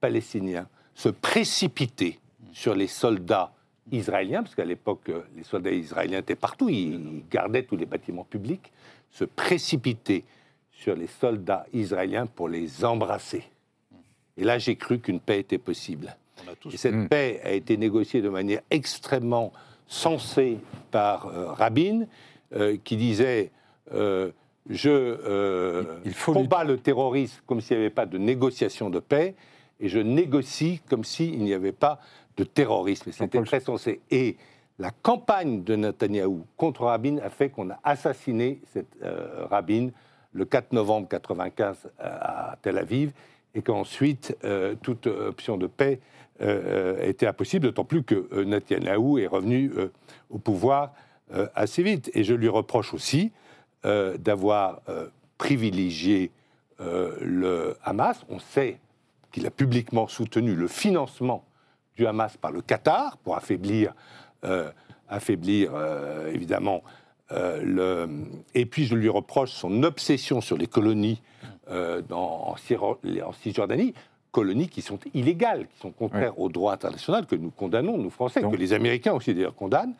[0.00, 0.66] palestiniens
[0.96, 2.18] se précipiter
[2.52, 3.52] sur les soldats
[3.90, 8.24] israéliens, parce qu'à l'époque, euh, les soldats israéliens étaient partout, ils gardaient tous les bâtiments
[8.24, 8.72] publics,
[9.10, 10.24] se précipiter
[10.70, 13.44] sur les soldats israéliens pour les embrasser.
[14.36, 16.16] Et là, j'ai cru qu'une paix était possible.
[16.72, 17.08] Et cette hmm.
[17.08, 19.52] paix a été négociée de manière extrêmement
[19.86, 20.58] sensée
[20.90, 22.06] par euh, Rabin,
[22.54, 23.50] euh, qui disait
[23.90, 24.32] Je
[26.04, 29.34] Il faut combats le terrorisme comme s'il n'y avait pas de négociation de paix,
[29.80, 32.00] et je négocie comme s'il n'y avait pas
[32.36, 33.12] de terrorisme.
[33.12, 34.00] C'était très sensé.
[34.10, 34.36] Et
[34.78, 39.90] la campagne de Netanyahou contre Rabin a fait qu'on a assassiné cette, euh, Rabin
[40.32, 43.12] le 4 novembre 1995 euh, à Tel Aviv
[43.54, 46.00] et qu'ensuite euh, toute option de paix
[47.02, 49.70] était impossible, d'autant plus que Netanyahou est revenu
[50.28, 50.92] au pouvoir
[51.54, 52.10] assez vite.
[52.14, 53.30] Et je lui reproche aussi
[53.84, 54.80] d'avoir
[55.38, 56.32] privilégié
[56.80, 58.24] le Hamas.
[58.28, 58.80] On sait
[59.30, 61.44] qu'il a publiquement soutenu le financement
[61.96, 63.94] du Hamas par le Qatar pour affaiblir,
[64.44, 64.70] euh,
[65.08, 66.82] affaiblir euh, évidemment
[67.32, 68.08] euh, le.
[68.54, 71.22] Et puis je lui reproche son obsession sur les colonies
[72.08, 73.94] dans, en, Cisjordanie,
[74.30, 78.42] colonies qui sont illégales, qui sont contraires au droit international que nous condamnons, nous Français,
[78.42, 79.94] que les Américains aussi d'ailleurs condamnent.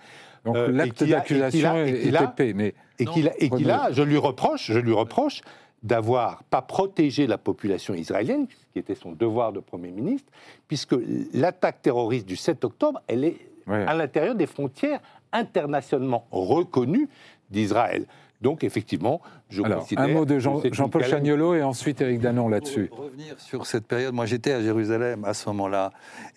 [0.45, 4.71] Donc l'acte d'accusation est épais, mais et qu'il a, et qu'il a, je lui reproche,
[4.71, 5.41] je lui reproche
[5.83, 10.31] d'avoir pas protégé la population israélienne, qui était son devoir de Premier ministre,
[10.69, 10.95] puisque
[11.35, 15.01] l'attaque terroriste du 7 octobre, elle est à l'intérieur des frontières
[15.33, 17.09] internationalement reconnues
[17.51, 18.07] d'Israël.
[18.43, 21.05] Donc, effectivement, je Alors, considère un mot de Jean- Jean-Paul.
[21.05, 22.87] Chagnolot et ensuite Eric Danon là-dessus.
[22.89, 25.93] Pour revenir sur cette période, moi j'étais à Jérusalem à ce moment-là,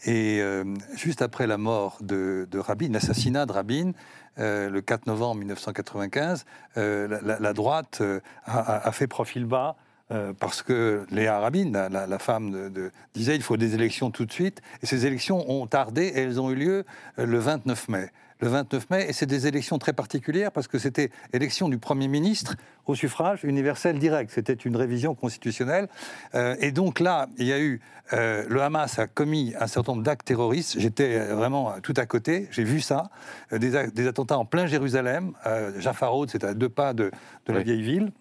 [0.06, 0.63] et euh,
[0.96, 3.91] juste après la mort de, de Rabin, l'assassinat de Rabin,
[4.38, 6.46] euh, le 4 novembre 1995,
[6.78, 9.76] euh, la, droite euh, a, fait profil bas.
[10.12, 13.74] euh, parce que Léa Rabin, la, la- la femme de, de- disait il faut des
[13.74, 16.84] élections tout de suite, et ces élections ont tardé et elles ont eu lieu
[17.18, 18.10] le 29 mai.
[18.41, 22.10] Le 29 mai, et c'est des élections très particulières parce que c'était élection du Premier
[22.10, 24.30] ministre au suffrage universel direct.
[24.30, 25.88] C'était une révision constitutionnelle.
[26.36, 27.80] Euh, et donc là, il y a eu.
[28.13, 30.76] euh, le Hamas a commis un certain nombre d'actes terroristes.
[30.78, 33.10] J'étais euh, vraiment tout à côté, j'ai vu ça.
[33.52, 35.34] Des, attentats en plein Jérusalem.
[35.45, 37.12] Euh, Jaffa Road, c'est à deux pas de,
[37.45, 38.12] de la vieille ville.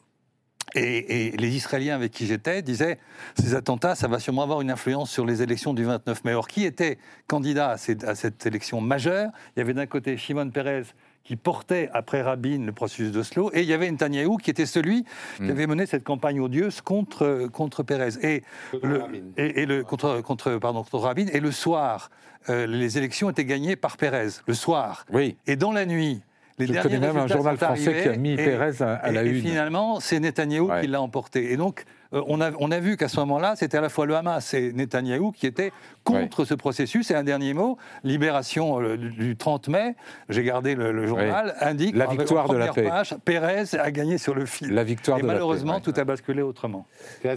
[0.74, 2.98] Et, et les Israéliens avec qui j'étais disaient
[3.38, 6.34] ces attentats, ça va sûrement avoir une influence sur les élections du 29 mai.
[6.34, 9.30] Or, qui était candidat à, ces- à cette élection majeure?
[9.56, 10.86] Il y avait d'un côté Shimon Peres
[11.22, 15.04] qui portait après Rabin le processus d'Oslo, et il y avait Netanyahou qui était celui
[15.36, 15.50] qui Mm.
[15.50, 18.10] avait mené cette campagne odieuse contre, contre Pérez.
[18.22, 18.42] Et
[18.82, 19.20] le, Rabin.
[19.38, 21.26] et, et le, contre, contre, pardon, contre Rabin.
[21.32, 22.10] Et le soir,
[22.50, 25.06] euh, les élections étaient gagnées par Pérez, le soir.
[25.12, 25.36] Oui.
[25.46, 26.20] Et dans la nuit,
[26.58, 28.36] les Je derniers connais même un résultats journal sont français arrivés qui a mis et-
[28.36, 29.40] Pérez à, à la et, et une.
[29.42, 30.82] finalement, c'est Netanyahou Ouais.
[30.82, 31.52] qui l'a emporté.
[31.52, 34.06] Et donc, euh, on, a, on a vu qu'à ce moment-là, c'était à la fois
[34.06, 35.72] le Hamas et Netanyahou qui étaient
[36.04, 37.10] contre ce processus.
[37.10, 39.96] Et un dernier mot, Libération euh, du du 30 mai,
[40.28, 42.84] j'ai gardé le, le journal, indique La en- en victoire de la paix.
[42.84, 44.70] page, Pérez a gagné sur le fil.
[44.72, 45.80] La victoire et de la paix, malheureusement, ouais.
[45.80, 46.86] tout a basculé autrement.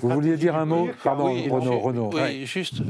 [0.01, 1.79] Vous vouliez dire un mot Pardon, oui, Renaud.
[1.79, 2.09] Renaud.
[2.13, 2.45] Oui, Ouais.
[2.45, 2.81] juste,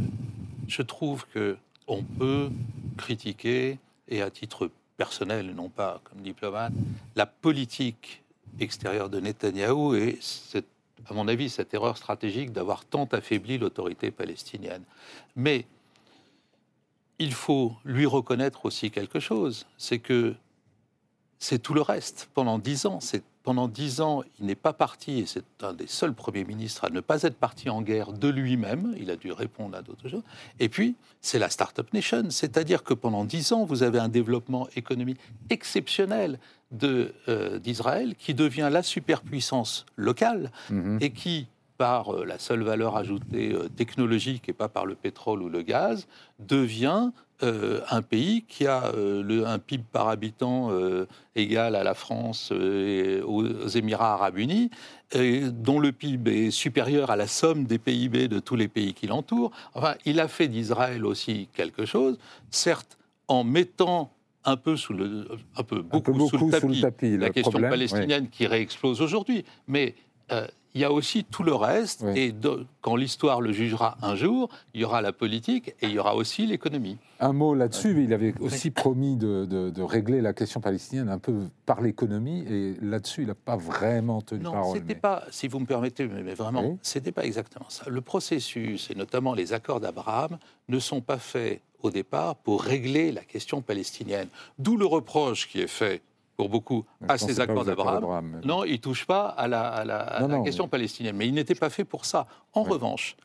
[0.67, 1.55] je trouve que
[1.87, 2.49] on peut
[2.97, 6.73] critiquer, et à titre personnel, non pas comme diplomate,
[7.15, 8.23] la politique
[8.59, 10.19] extérieure de Netanyahou et,
[11.07, 14.83] à mon avis, cette erreur stratégique d'avoir tant affaibli l'autorité palestinienne.
[15.35, 15.65] Mais
[17.19, 20.35] il faut lui reconnaître aussi quelque chose, c'est que
[21.39, 22.29] c'est tout le reste.
[22.33, 25.87] Pendant dix ans, c'est pendant dix ans, il n'est pas parti, et c'est un des
[25.87, 28.93] seuls premiers ministres à ne pas être parti en guerre de lui-même.
[28.99, 30.23] Il a dû répondre à d'autres choses.
[30.59, 34.67] Et puis, c'est la Startup Nation, c'est-à-dire que pendant dix ans, vous avez un développement
[34.75, 36.39] économique exceptionnel
[36.71, 40.97] de, euh, d'Israël qui devient la superpuissance locale Mhm.
[40.99, 45.41] et qui, par euh, la seule valeur ajoutée euh, technologique et pas par le pétrole
[45.41, 46.05] ou le gaz,
[46.39, 47.11] devient
[47.43, 51.93] euh, un pays qui a euh, le, un PIB par habitant euh, égal à la
[51.93, 54.71] France et aux, aux Émirats arabes unis,
[55.11, 58.95] et dont le PIB est supérieur à la somme des PIB de tous les pays
[58.95, 59.51] qui l'entourent.
[59.75, 62.17] Enfin, il a fait d'Israël aussi quelque chose,
[62.49, 62.97] certes
[63.27, 64.11] en mettant
[64.47, 67.69] un peu sous le, un peu beaucoup, beaucoup sous le tapis, tapis, la question problème,
[67.69, 69.43] palestinienne qui réexplose aujourd'hui.
[69.67, 69.93] Mais
[70.75, 72.19] il y a aussi tout le reste, Oui.
[72.19, 75.91] et de- quand l'histoire le jugera un jour, il y aura la politique et il
[75.91, 76.97] y aura aussi l'économie.
[77.19, 81.17] Un mot là-dessus, il avait aussi promis de, de- de régler la question palestinienne un
[81.17, 81.33] peu
[81.65, 84.77] par l'économie, et là-dessus, il n'a pas vraiment tenu Non, parole.
[84.77, 87.85] c'était mais- pas, si vous me permettez, mais mais vraiment, c'était pas exactement ça.
[87.89, 90.37] Le processus, et notamment les accords d'Abraham,
[90.67, 94.27] ne sont pas faits au départ pour régler la question palestinienne.
[94.59, 96.01] D'où le reproche qui est fait
[96.37, 98.39] pour beaucoup à ces accords d'Abraham.
[98.45, 100.69] Non, il ne touche pas à la, à la- à Non, la non, question mais-
[100.69, 102.27] palestinienne, mais il n'était pas fait pour ça.
[102.53, 103.17] En revanche,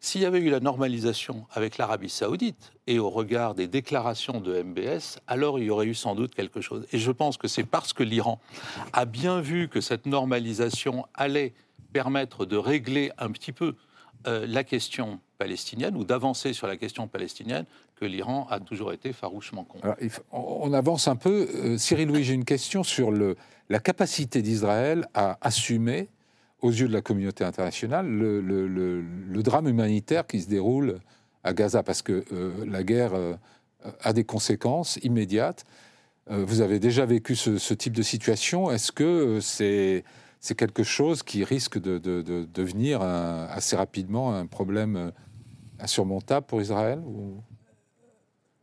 [0.00, 4.62] s'il y avait eu la normalisation avec l'Arabie saoudite et au regard des déclarations de
[4.62, 6.86] MBS, alors il y aurait eu sans doute quelque chose.
[6.92, 8.40] Et je pense que c'est parce que l'Iran
[8.94, 11.52] a bien vu que cette normalisation allait
[11.92, 13.74] permettre de régler un petit peu
[14.26, 19.12] euh, la question palestinienne ou d'avancer sur la question palestinienne que l'Iran a toujours été
[19.12, 19.96] farouchement contre.
[20.32, 21.48] On avance un peu.
[21.54, 26.08] Euh, Cyril Louis, j'ai une question sur la capacité d'Israël à assumer,
[26.60, 30.98] aux yeux de la communauté internationale, le, drame humanitaire qui se déroule
[31.42, 33.34] à Gaza, parce que euh, la guerre euh,
[34.00, 35.64] a des conséquences immédiates.
[36.30, 38.70] Vous avez déjà vécu ce, type de situation.
[38.70, 40.04] Est-ce que c'est
[40.56, 45.12] quelque chose qui risque de, de- de devenir assez rapidement un problème
[45.78, 47.02] insurmontable pour Israël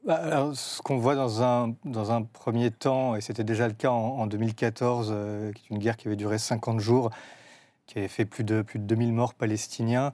[0.08, 3.92] alors, ce qu'on voit dans un, dans un premier temps, et c'était déjà le cas
[3.92, 7.12] en, en 2014, euh, qui est une guerre qui avait duré 50 jours,
[7.86, 10.12] qui avait fait plus de, plus de 2000 morts palestiniens.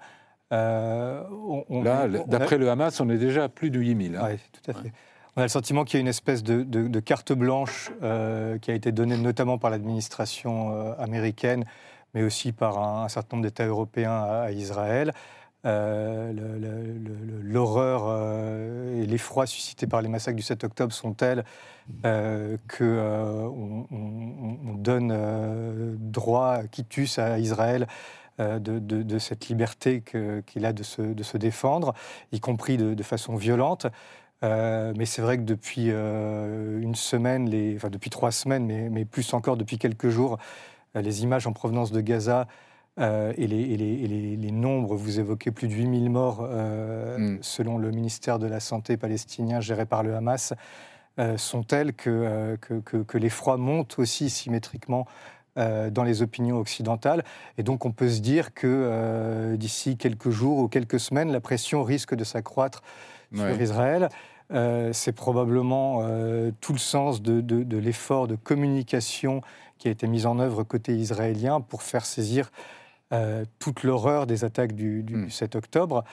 [0.53, 4.15] euh, on- on- Là, a- d'après le Hamas, on est déjà à plus de 8000.
[4.15, 4.23] hein.
[4.25, 4.91] Ouais, tout à fait.
[5.35, 8.57] On a le sentiment qu'il y a une espèce de, de- de carte blanche euh,
[8.57, 11.65] qui a été donnée notamment par l'administration américaine,
[12.13, 15.13] mais aussi par un, un certain nombre d'États européens à, à Israël.
[15.67, 16.31] Euh,
[17.43, 21.43] L'horreur euh, et l'effroi suscités par les massacres du 7 octobre sont tels
[22.05, 27.87] euh, euh, on, on- on donne droit, quitus à Israël
[28.39, 30.03] de, cette liberté
[30.45, 31.93] qu'il a de se, défendre,
[32.31, 33.87] y compris de, façon violente.
[34.43, 39.77] Mais c'est vrai que depuis une semaine, enfin depuis trois semaines, mais plus encore depuis
[39.79, 40.37] quelques jours,
[40.95, 42.47] les images en provenance de Gaza
[42.97, 47.37] et, les, nombres, vous évoquez plus de 8000 morts mm.
[47.41, 50.53] selon le ministère de la Santé palestinien géré par le Hamas,
[51.35, 55.07] sont telles que, que, que l'effroi monte aussi symétriquement
[55.57, 57.23] euh, dans les opinions occidentales.
[57.57, 61.39] Et donc on peut se dire que euh, d'ici quelques jours ou quelques semaines, la
[61.39, 62.83] pression risque de s'accroître
[63.33, 64.09] sur Israël.
[64.53, 66.03] Euh, c'est probablement
[66.61, 69.41] tout le sens de, l'effort de communication
[69.79, 72.51] qui a été mis en œuvre côté israélien pour faire saisir
[73.59, 75.57] toute l'horreur des attaques du, du 7 hmm.
[75.57, 76.03] octobre.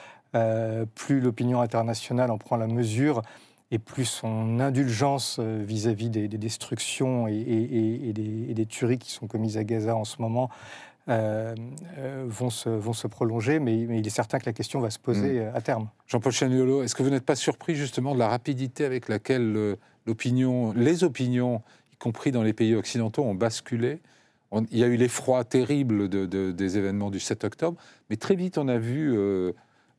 [0.94, 3.22] plus l'opinion internationale en prend la mesure,
[3.74, 9.64] et plus son indulgence euh, vis-à-vis des, destructions et, des, tueries qui sont commises à
[9.64, 10.48] Gaza en ce moment
[11.08, 11.54] euh,
[11.98, 14.98] euh, vont, se, vont se prolonger, mais, il est certain que la question va se
[14.98, 15.52] poser mm.
[15.54, 15.88] à terme.
[16.06, 19.76] Jean-Paul Chaniolo, est-ce que vous n'êtes pas surpris justement de la rapidité avec laquelle
[20.06, 24.00] l'opinion, les opinions, y compris dans les pays occidentaux, ont basculé
[24.70, 27.76] Il y a eu l'effroi terrible de, des événements du 7 octobre,
[28.10, 29.16] mais très vite on a vu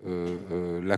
[0.05, 0.97] la,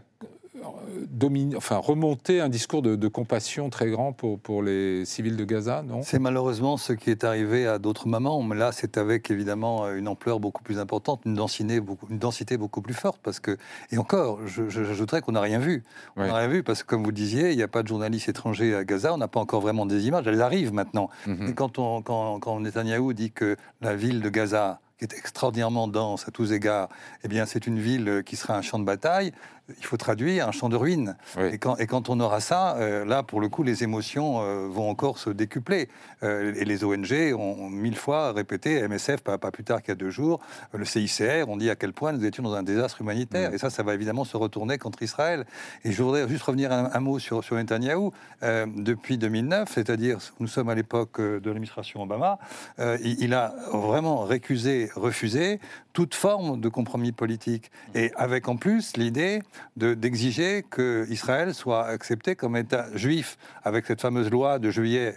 [1.56, 6.02] enfin, remonter un discours de, compassion très grand pour, pour les civils de Gaza, non?
[6.04, 8.42] C'est malheureusement ce qui est arrivé à d'autres moments.
[8.44, 12.58] Mais là, c'est avec évidemment une ampleur beaucoup plus importante, une densité beaucoup, une densité
[12.58, 13.20] beaucoup plus forte.
[13.24, 13.58] Parce que,
[13.92, 15.84] et encore, j'ajouterais qu'on n'a rien vu.
[16.16, 17.88] On n'a rien vu parce que, comme vous le disiez, il n'y a pas de
[17.88, 19.14] journalistes étrangers à Gaza.
[19.14, 20.28] On n'a pas encore vraiment des images.
[20.28, 21.10] Elles arrivent maintenant.
[21.26, 21.50] Mhm.
[21.50, 25.88] Et quand, on, quand, quand Netanyahou dit que la ville de Gaza qui est extraordinairement
[25.88, 26.90] dense à tous égards,
[27.24, 29.32] eh bien, c'est une ville qui sera un champ de bataille
[29.78, 31.18] il faut traduire un champ de ruines.
[31.40, 34.68] Et, quand, et, quand, on aura ça, euh, là, pour le coup, les émotions euh,
[34.70, 35.90] vont encore se décupler.
[36.24, 39.96] Euh, et les ONG ont, mille fois répété, MSF, pas, plus tard qu'il y a
[39.96, 40.40] deux jours,
[40.74, 43.54] le CICR, on dit à quel point nous étions dans un désastre humanitaire.
[43.54, 45.46] Et ça, ça va évidemment se retourner contre Israël.
[45.84, 48.12] Et je voudrais juste revenir un, mot sur, sur Netanyahou.
[48.42, 52.40] depuis 2009, c'est-à-dire, nous sommes à l'époque de l'administration Obama,
[52.80, 55.60] il, il, a vraiment récusé, refusé
[55.94, 57.72] toute forme de compromis politique.
[57.96, 59.42] Et avec en plus l'idée
[59.76, 65.16] d'exiger qu'Israël soit accepté comme État juif, avec cette fameuse loi de juillet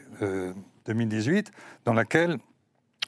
[0.87, 1.51] 2018, euh,
[1.85, 2.39] dans laquelle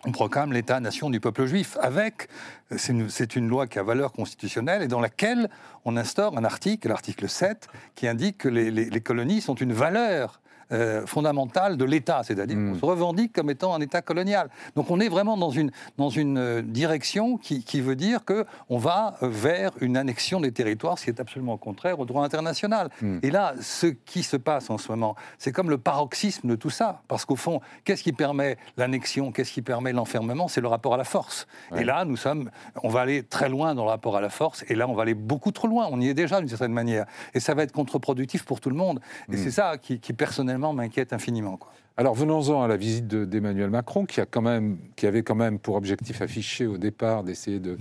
[0.05, 2.29] on proclame l'État-nation du peuple juif, avec,
[2.77, 5.49] c'est une, loi qui a valeur constitutionnelle, et dans laquelle
[5.85, 10.42] on instaure un article, l'article 7, qui indique que les colonies sont une valeur
[10.73, 12.81] euh, fondamentale de l'État, c'est-à-dire qu'on hmm.
[12.81, 14.49] se revendique comme étant un État colonial.
[14.77, 18.79] Donc on est vraiment dans une, dans une euh, direction qui, qui veut dire qu'on
[18.79, 22.89] va vers une annexion des territoires, ce qui est absolument contraire au droit international.
[23.01, 23.19] Hmm.
[23.23, 26.71] Et là, ce qui se passe en ce moment, c'est comme le paroxysme de tout
[26.71, 30.49] ça, parce qu'au fond, qu'est-ce qui permet l'annexion, qu'est-ce qui permet l'enfermement?
[30.49, 31.47] C'est le rapport à la force.
[31.77, 32.51] Et là, nous sommes,
[32.83, 35.03] on va aller très loin dans le rapport à la force, et là, on va
[35.03, 35.89] aller beaucoup trop loin.
[35.91, 38.77] On y est déjà d'une certaine manière, et ça va être contre-productif pour tout le
[38.77, 39.01] monde.
[39.31, 39.39] Et hmm.
[39.39, 41.57] c'est ça qui, qui personnellement m'inquiète infiniment.
[41.57, 41.73] Quoi.
[41.97, 45.59] Alors venons-en à la visite d'Emmanuel Macron, qui, a quand même, qui avait quand même
[45.59, 47.77] pour objectif affiché au départ d'essayer de,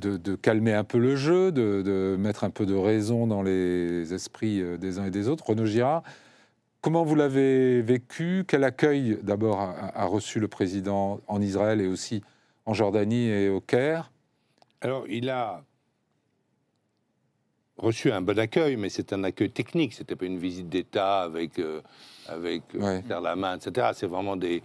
[0.00, 4.60] de, calmer un peu le jeu, de, mettre un peu de raison dans les esprits
[4.60, 5.46] euh, des uns et des autres.
[5.46, 6.02] Renaud Girard,
[6.80, 8.44] comment vous l'avez vécu?
[8.48, 12.22] Quel accueil d'abord a, reçu le président en Israël et aussi
[12.64, 14.10] en Jordanie et au Caire?
[14.80, 15.62] Alors il a
[17.78, 19.94] reçu un bon accueil, mais c'est un accueil technique.
[19.94, 21.80] C'était pas une visite d'État avec euh,
[22.28, 23.88] avec euh, la main, etc.
[23.94, 24.62] C'est vraiment des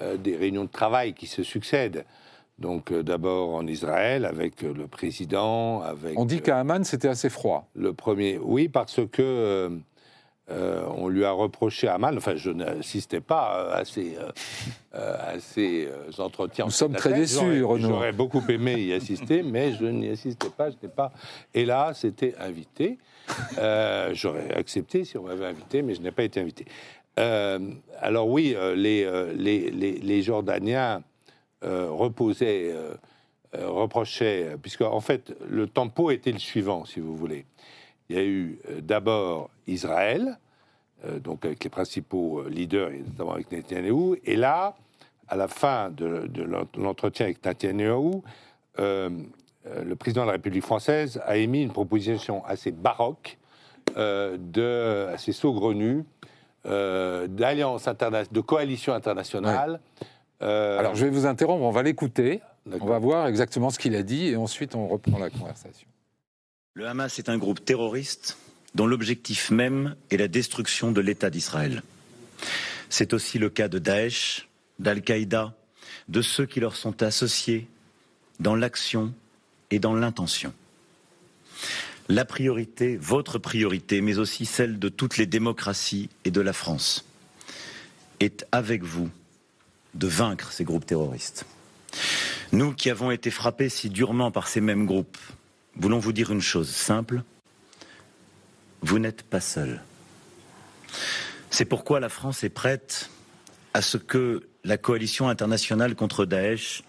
[0.00, 2.04] euh, des réunions de travail qui se succèdent.
[2.58, 6.18] Donc d'abord en Israël avec le président, avec.
[6.18, 7.66] On dit qu'à Amman c'était assez froid.
[7.74, 9.78] Le premier, oui, parce que
[10.50, 14.16] euh, on lui a reproché à mal, enfin je n'assistais pas à ces,
[14.92, 16.64] à ces entretiens.
[16.64, 17.88] Nous sommes très déçus, Renaud.
[17.88, 21.12] J'aurais beaucoup aimé y assister, mais je n'y assistais pas, je n'ai pas.
[21.54, 22.98] Et là, c'était invité.
[23.58, 26.64] Euh, j'aurais accepté si on m'avait invité, mais je n'ai pas été invité.
[27.18, 27.58] Euh,
[28.00, 31.02] alors oui, les, les, les, Jordaniens
[31.62, 32.74] reposaient,
[33.52, 37.44] reprochaient, puisque en fait le tempo était le suivant, si vous voulez
[38.10, 40.36] il y a eu euh, d'abord Israël,
[41.04, 44.74] euh, donc avec les principaux euh, leaders, notamment avec Netanyahu, et là,
[45.28, 46.28] à la fin de,
[46.76, 48.20] l'entretien avec Netanyahu,
[48.78, 53.38] le président de la République française a émis une proposition assez baroque,
[53.94, 56.04] de, assez saugrenue,
[56.64, 59.78] d'alliance internationale, de coalition internationale.
[60.40, 62.40] Alors je vais vous interrompre, on va l'écouter,
[62.80, 65.86] on va voir exactement ce qu'il a dit, et ensuite on reprend la conversation.
[66.74, 68.38] Le Hamas est un groupe terroriste
[68.76, 71.82] dont l'objectif même est la destruction de l'État d'Israël.
[72.88, 75.56] C'est aussi le cas de Daesh, d'Al-Qaïda,
[76.08, 77.66] de ceux qui leur sont associés
[78.38, 79.12] dans l'action
[79.72, 80.54] et dans l'intention.
[82.08, 87.04] La priorité, votre priorité, mais aussi celle de toutes les démocraties et de la France,
[88.20, 89.10] est avec vous
[89.94, 91.46] de vaincre ces groupes terroristes.
[92.52, 95.18] Nous qui avons été frappés si durement par ces mêmes groupes,
[95.80, 97.22] voulons vous dire une chose simple.
[98.82, 99.82] Vous n'êtes pas seul.
[101.48, 103.10] C'est pourquoi la France est prête
[103.72, 106.82] à ce que la coalition internationale contre Daesh,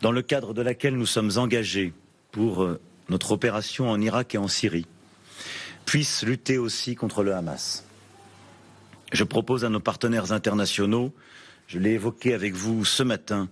[0.00, 1.92] dans le cadre de laquelle nous sommes engagés
[2.32, 4.86] pour euh, notre opération en Irak et en Syrie,
[5.84, 7.84] puisse lutter aussi contre le Hamas.
[9.12, 11.12] Je propose à nos partenaires internationaux,
[11.66, 13.50] je l'ai évoqué avec vous ce matin,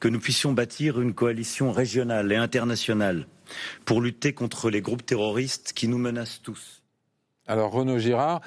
[0.00, 3.28] que nous puissions bâtir une coalition régionale et internationale
[3.84, 6.82] pour lutter contre les groupes terroristes qui nous menacent tous.
[7.46, 8.40] Alors Renaud Girard,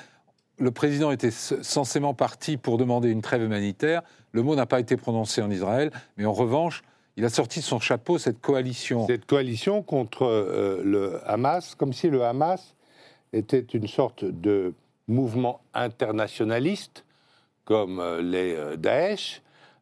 [0.58, 4.02] le président était censément parti pour demander une trêve humanitaire.
[4.32, 6.84] Le mot n'a pas été prononcé en Israël, mais en revanche,
[7.18, 9.08] il a sorti de son chapeau cette coalition.
[9.08, 12.76] Cette coalition contre euh, le Hamas, comme si le Hamas
[13.34, 14.74] était une sorte de
[15.08, 17.06] mouvement internationaliste,
[17.64, 19.42] comme euh, les euh, Daesh,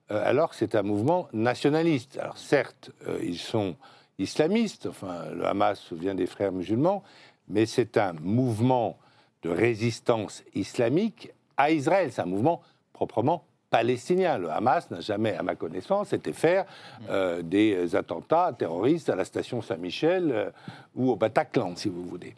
[0.10, 2.20] alors que c'est un mouvement nationaliste.
[2.20, 2.92] Alors certes,
[3.24, 3.76] ils sont
[4.19, 7.04] islamistes, enfin le Hamas vient des frères musulmans,
[7.47, 8.97] mais c'est un mouvement
[9.41, 12.12] de résistance islamique à Israël.
[12.12, 12.62] C'est un mouvement
[12.93, 14.38] proprement palestinien.
[14.38, 16.65] Le Hamas n'a jamais, à ma connaissance, été faire
[17.10, 20.49] euh, des attentats terroristes à la station Saint-Michel euh,
[20.95, 22.36] ou au Bataclan, si vous voulez.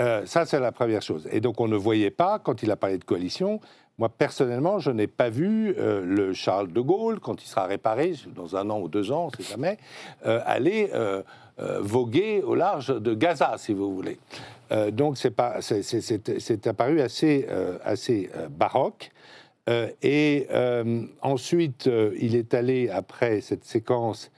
[0.00, 1.28] Euh, ça, c'est la première chose.
[1.30, 3.60] Et donc, on ne voyait pas, quand il a parlé de coalition,
[3.98, 8.56] moi, personnellement, je n'ai pas vu le Charles de Gaulle, quand il sera réparé, dans
[8.56, 9.78] un an ou deux ans, on ne sait jamais,
[10.24, 10.90] aller
[11.80, 14.18] voguer au large de Gaza, si vous voulez.
[14.90, 17.46] donc, c'est apparu assez,
[17.84, 19.12] assez baroque.
[19.68, 24.30] Euh, et euh, ensuite, euh, il est allé, après cette séquence,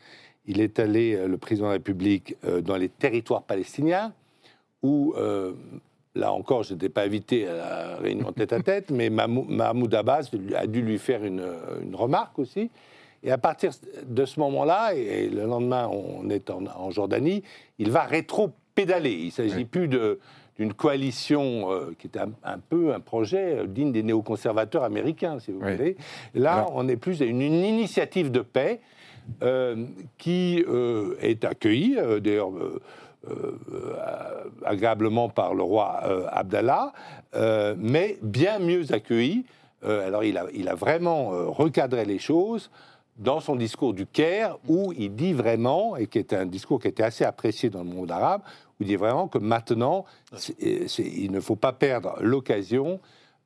[0.46, 4.12] il est allé, le président de la République, dans les territoires palestiniens,
[4.82, 5.14] où,
[6.16, 10.82] là encore, je n'étais pas invité à la réunion tête-à-tête, mais Mahmoud Abbas a dû
[10.82, 11.42] lui faire une,
[11.92, 12.70] remarque aussi.
[13.22, 13.72] Et à partir
[14.06, 17.42] de ce moment-là, et, le lendemain, on est en, Jordanie,
[17.78, 19.12] il va rétro-pédaler.
[19.12, 23.92] Il ne s'agit plus d'une coalition euh, qui était un, peu un projet euh, digne
[23.92, 25.96] des néoconservateurs américains, si vous voulez.
[26.34, 28.80] Là, on est plus à une, initiative de paix
[29.42, 29.86] euh,
[30.18, 30.64] qui
[31.20, 32.52] est accueillie, d'ailleurs.
[34.64, 36.92] Agréablement par le roi Abdallah,
[37.78, 39.44] mais bien mieux accueillie.
[39.82, 42.70] alors il a, il a vraiment recadré les choses
[43.18, 46.88] dans son discours du Caire, où il dit vraiment, et qui est un discours qui
[46.88, 50.04] était assez apprécié dans le monde arabe, où il dit vraiment que maintenant,
[50.60, 53.00] il ne faut pas perdre l'occasion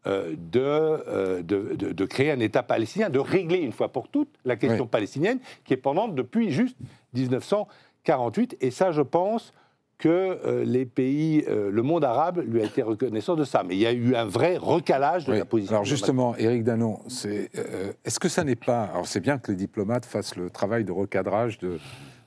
[0.07, 4.57] euh, euh, de, de, créer un État palestinien, de régler une fois pour toutes la
[4.57, 6.77] question palestinienne, qui est pendante depuis juste
[7.13, 8.57] 1948.
[8.61, 9.53] Et ça, je pense
[10.01, 13.63] que euh, les pays, le monde arabe lui a été reconnaissant de ça.
[13.63, 15.75] Mais il y a eu un vrai recalage de la position.
[15.77, 18.85] Alors justement, Éric Danon, est-ce que ça n'est pas...
[18.85, 21.79] Alors c'est bien que les diplomates fassent le travail de recadrage de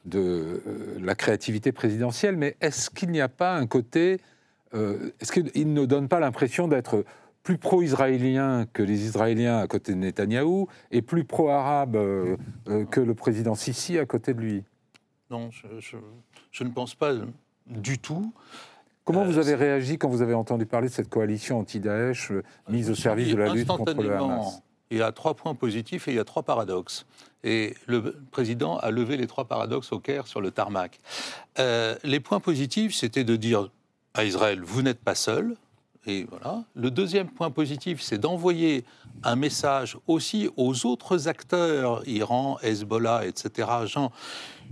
[0.06, 0.20] de
[0.68, 4.20] euh, la créativité présidentielle, mais est-ce qu'il n'y a pas un côté,
[4.74, 7.06] euh, est-ce qu'il ne donne pas l'impression d'être
[7.44, 12.38] plus pro-israélien que les Israéliens à côté de Netanyahou et plus pro-arabe euh,
[12.90, 14.64] que le président Sisi à côté de lui?
[15.30, 17.14] Non, je, ne pense pas
[17.68, 18.34] du tout.
[19.06, 22.32] Comment vous avez réagi quand vous avez entendu parler de cette coalition anti-Daesh
[22.70, 24.62] mise au service de la lutte contre le Hamas
[24.94, 27.08] il y a trois points positifs et il y a trois paradoxes.
[27.44, 31.00] Et le président a levé les trois paradoxes au Caire sur le tarmac.
[31.58, 33.70] Euh, les points positifs, c'était de dire
[34.14, 35.56] à Israël, vous n'êtes pas seul.
[36.06, 36.64] Et voilà.
[36.76, 38.84] Le deuxième point positif, c'est d'envoyer
[39.24, 43.70] un message aussi aux autres acteurs, Iran, Hezbollah, etc.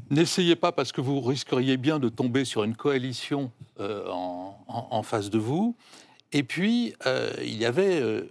[0.09, 5.29] N'essayez pas parce que vous risqueriez bien de tomber sur une coalition euh, en, face
[5.29, 5.75] de vous.
[6.33, 8.29] Et puis, euh, il y avait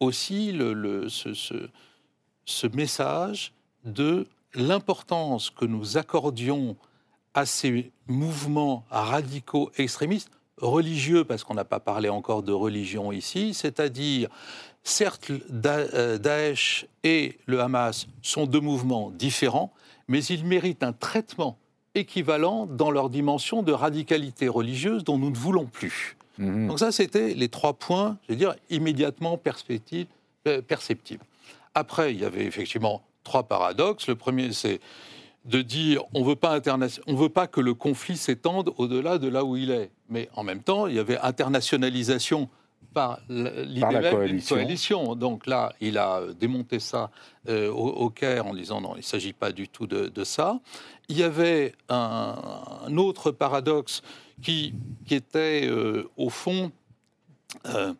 [0.00, 3.52] aussi le, ce, message
[3.84, 6.76] de l'importance que nous accordions
[7.34, 13.54] à ces mouvements radicaux extrémistes, religieux, parce qu'on n'a pas parlé encore de religion ici,
[13.54, 14.28] c'est-à-dire,
[14.82, 15.30] certes,
[15.64, 19.72] euh, Daesh et le Hamas sont deux mouvements différents,
[20.08, 21.58] mais ils méritent un traitement
[21.94, 26.16] équivalent dans leur dimension de radicalité religieuse dont nous ne voulons plus.
[26.38, 26.68] Mhm.
[26.68, 29.40] Donc ça, c'était les trois points, je veux dire, immédiatement
[30.46, 31.24] euh, perceptibles.
[31.74, 34.08] Après, il y avait effectivement trois paradoxes.
[34.08, 34.80] Le premier, c'est
[35.44, 36.60] de dire on veut pas
[37.06, 39.90] on veut pas que le conflit s'étende au-delà de là où il est.
[40.08, 42.48] Mais en même temps, il y avait internationalisation
[42.92, 45.14] par l'idée même d'une coalition.
[45.14, 47.10] Donc là, il a démonté ça
[47.48, 50.58] euh, au, Caire en disant non, il ne s'agit pas du tout de, ça.
[51.08, 54.02] Il y avait un, autre paradoxe
[54.42, 54.74] qui,
[55.06, 56.72] qui était euh, au fond,
[57.66, 57.94] euh,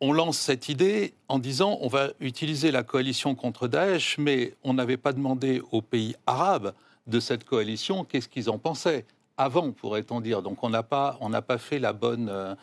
[0.00, 4.74] on lance cette idée en disant on va utiliser la coalition contre Daesh, mais on
[4.74, 6.72] n'avait pas demandé aux pays arabes
[7.06, 9.04] de cette coalition qu'est-ce qu'ils en pensaient
[9.36, 10.42] avant, pourrait-on dire.
[10.42, 12.54] Donc on n'a pas, pas fait la bonne, euh,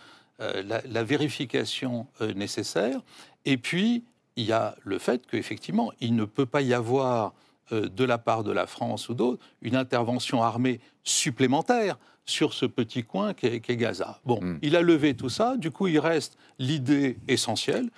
[0.42, 3.02] euh, la, vérification euh, nécessaire.
[3.46, 4.04] Et puis
[4.36, 7.34] il y a le fait qu'effectivement il ne peut pas y avoir
[7.72, 11.98] de la part de la France ou d'autres une intervention armée supplémentaire
[12.28, 14.20] sur ce petit coin qu'est qu'est Gaza.
[14.26, 14.60] Bon, Mm.
[14.62, 17.90] il a levé tout ça, du coup il reste l'idée essentielle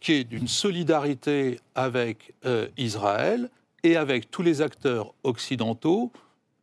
[0.00, 3.48] qui est d'une solidarité avec euh, Israël
[3.84, 6.10] et avec tous les acteurs occidentaux,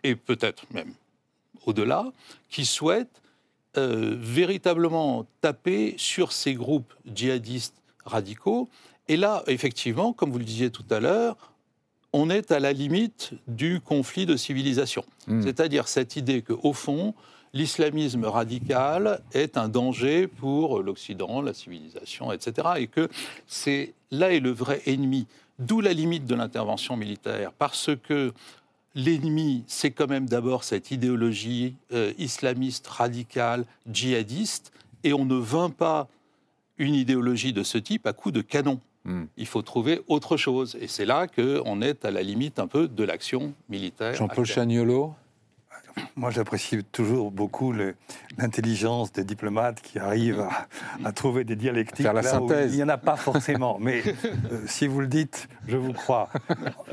[0.03, 0.93] et peut-être même
[1.65, 2.11] au-delà,
[2.49, 3.21] qui souhaitent
[3.77, 8.69] euh, véritablement taper sur ces groupes djihadistes radicaux.
[9.07, 11.35] Et là, effectivement, comme vous le disiez tout à l'heure,
[12.13, 15.05] on est à la limite du conflit de civilisation.
[15.27, 15.41] Mm.
[15.41, 17.13] C'est-à-dire cette idée qu'au fond,
[17.53, 22.69] l'islamisme radical est un danger pour l'Occident, la civilisation, etc.
[22.77, 23.09] Et que
[23.47, 25.27] c'est là est le vrai ennemi.
[25.59, 28.33] D'où la limite de l'intervention militaire, parce que
[28.95, 34.71] l'ennemi, c'est quand même d'abord cette idéologie euh, islamiste, radicale, djihadiste,
[35.03, 36.07] et on ne vainc pas
[36.77, 38.79] une idéologie de ce type à coup de canon.
[39.03, 39.25] Hmm.
[39.37, 40.77] Il faut trouver autre chose.
[40.79, 44.13] Et c'est là qu'on est à la limite un peu de l'action militaire.
[44.13, 44.45] Jean-Paul.
[44.45, 45.15] Chagnolot
[46.15, 47.73] Moi, j'apprécie toujours beaucoup
[48.37, 50.67] l'intelligence des diplomates qui arrivent à,
[51.03, 52.03] à trouver des dialectiques.
[52.05, 52.49] Faire la là où.
[52.67, 53.77] Il n'y en a pas forcément.
[53.79, 54.03] Mais
[54.51, 56.29] euh, si vous le dites, je vous crois.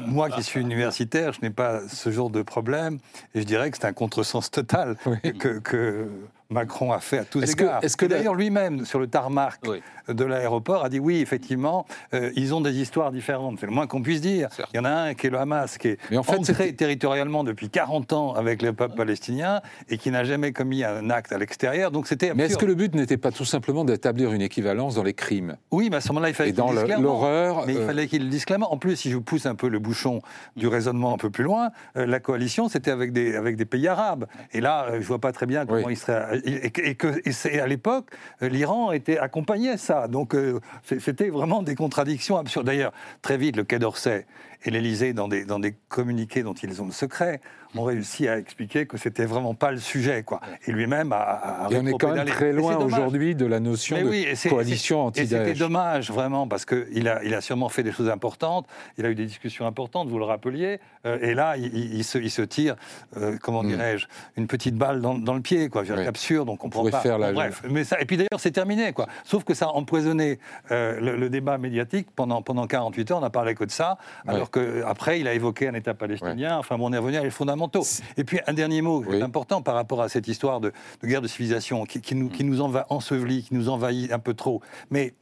[0.07, 2.99] Moi qui suis universitaire, je n'ai pas ce genre de problème.
[3.35, 5.37] Et je dirais que c'est un contresens total Oui.
[5.39, 6.09] que, que
[6.53, 7.85] Macron a fait à tous égards.
[7.85, 9.83] est-ce que d'ailleurs, lui-même, sur le tarmac Oui.
[10.09, 11.85] de l'aéroport, a dit oui, effectivement,
[12.15, 13.59] euh, ils ont des histoires différentes.
[13.61, 14.49] C'est le moins qu'on puisse dire.
[14.73, 16.73] Il y en a un qui est le Hamas, qui est Mais en fait, ancré
[16.75, 21.33] territorialement depuis 40 ans avec le peuple palestinien et qui n'a jamais commis un acte
[21.33, 21.91] à l'extérieur.
[21.91, 25.03] Donc c'était Mais est-ce que le but n'était pas tout simplement d'établir une équivalence dans
[25.03, 25.59] les crimes?
[25.71, 27.05] Oui, mais à ce moment-là, il fallait Et dans qu'il le le- dise clairement.
[27.13, 28.73] l'horreur, Mais il euh, fallait qu'il le dise clairement.
[28.73, 30.23] En plus, si je pousse un peu le bouchon
[30.57, 33.87] du raisonnement un peu plus loin, euh, la coalition, c'était avec des, avec des pays
[33.87, 34.25] arabes.
[34.53, 35.93] Et là, je vois pas très bien comment Oui.
[35.93, 36.38] il serait.
[36.45, 38.07] Et, que- à l'époque,
[38.43, 40.09] euh, l'Iran était accompagné à ça.
[40.09, 42.67] Donc euh, c'était vraiment des contradictions absurdes.
[42.67, 44.27] D'ailleurs, très vite, le Quai d'Orsay
[44.65, 47.41] et l'Élysée, dans des, dans des communiqués dont ils ont le secret,
[47.77, 50.23] ont réussi à expliquer que c'était vraiment pas le sujet.
[50.23, 50.41] Quoi.
[50.67, 53.61] Et lui-même a, a- a Et on est quand même très loin aujourd'hui de la
[53.61, 57.23] notion Mais de oui, et c'est- coalition c'est- Et c'était dommage, vraiment, parce qu'il a,
[57.25, 60.25] il a sûrement fait des choses importantes, il a eu des discussions importantes, vous le
[60.25, 62.75] rappeliez, euh, et là, il, se, il se tire,
[63.19, 63.69] euh, comment Mm.
[63.69, 64.07] dirais-je,
[64.39, 65.83] une petite balle dans, dans le pied, quoi.
[65.83, 66.07] Oui.
[66.07, 67.01] Absurde, on comprend pourrait pas.
[67.01, 69.07] faire la- bref, mais ça, et puis d'ailleurs, c'est terminé, quoi.
[69.25, 70.39] Sauf que ça a empoisonné
[70.71, 73.99] euh, le, le débat médiatique pendant, pendant 48 heures, on n'a parlé que de ça,
[74.27, 77.31] alors qu'après, il a évoqué un État palestinien, enfin, bon, on est revenu à les
[77.31, 77.83] fondamentaux.
[78.17, 79.23] Et puis, un dernier mot, Oui.
[79.23, 80.73] important par rapport à cette histoire de,
[81.03, 84.19] de guerre de civilisation qui, qui nous, qui nous enva- ensevelit, qui nous envahit un
[84.19, 84.61] peu trop.
[84.91, 85.15] Mais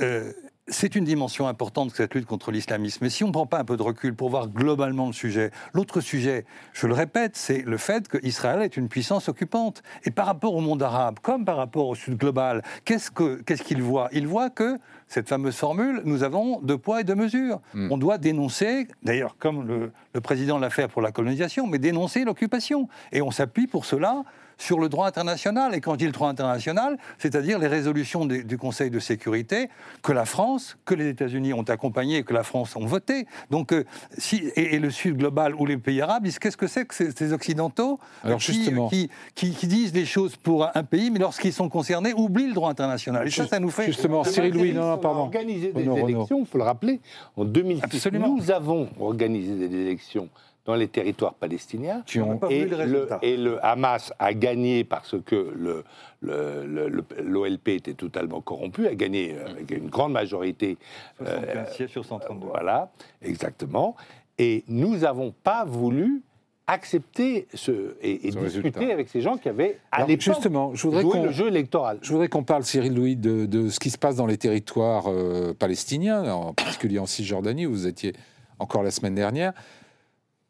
[0.00, 0.32] euh,
[0.68, 2.98] c'est une dimension importante que cette lutte contre l'islamisme.
[3.02, 5.50] Mais si on ne prend pas un peu de recul pour voir globalement le sujet,
[5.74, 9.82] l'autre sujet, je le répète, c'est le fait qu'Israël est une puissance occupante.
[10.04, 13.62] Et par rapport au monde arabe, comme par rapport au sud global, qu'est-ce que- qu'est-ce
[13.62, 14.08] qu'il voit?
[14.12, 17.60] Il voit que cette fameuse formule, nous avons deux poids et deux mesures.
[17.74, 17.92] Mm.
[17.92, 22.24] On doit dénoncer, d'ailleurs comme le, le président l'a fait pour la colonisation, mais dénoncer
[22.24, 22.88] l'occupation.
[23.12, 24.24] Et on s'appuie pour cela
[24.58, 25.74] sur le droit international.
[25.74, 29.68] Et quand je dis le droit international, c'est-à-dire les résolutions du Conseil de sécurité
[30.02, 33.26] que la France, que les États-Unis ont accompagnées et que la France ont voté.
[33.50, 33.84] Donc, euh,
[34.16, 36.94] si, et, et le Sud global ou les pays arabes disent qu'est-ce que c'est que
[36.94, 38.88] ces, ces Occidentaux Alors, qui, justement.
[38.88, 42.54] qui, qui- qui disent des choses pour un pays, mais lorsqu'ils sont concernés, oublient le
[42.54, 43.26] droit international.
[43.26, 43.86] Et ça, ça nous fait...
[43.86, 45.20] Justement, Cyril Louis, non, non, pardon.
[45.20, 46.08] organisé des Renaud.
[46.08, 47.00] élections, il faut le rappeler.
[47.36, 48.34] En 2006, Absolument.
[48.36, 50.28] nous avons organisé des élections
[50.66, 52.02] dans les territoires palestiniens.
[52.06, 55.84] Qui ont- pas et, vu le et le Hamas a gagné parce que le-
[56.20, 60.76] le- le- le- l'OLP était totalement corrompu, a gagné euh, avec une grande majorité.
[61.22, 62.46] euh, 75 sièges sur 132.
[62.48, 62.90] Voilà,
[63.22, 63.96] exactement.
[64.38, 66.22] Et nous n'avons pas voulu
[66.66, 68.92] accepter ce, et, et Ce discuter résultat.
[68.92, 71.46] avec ces gens qui avaient, à Alors, l'époque, justement, je voudrais joué qu'on le jeu
[71.46, 71.98] électoral.
[72.02, 75.04] Je voudrais qu'on parle, Cyril Louis, de, de ce qui se passe dans les territoires
[75.06, 78.14] euh, palestiniens, en particulier en Cisjordanie, où vous étiez
[78.58, 79.52] encore la semaine dernière.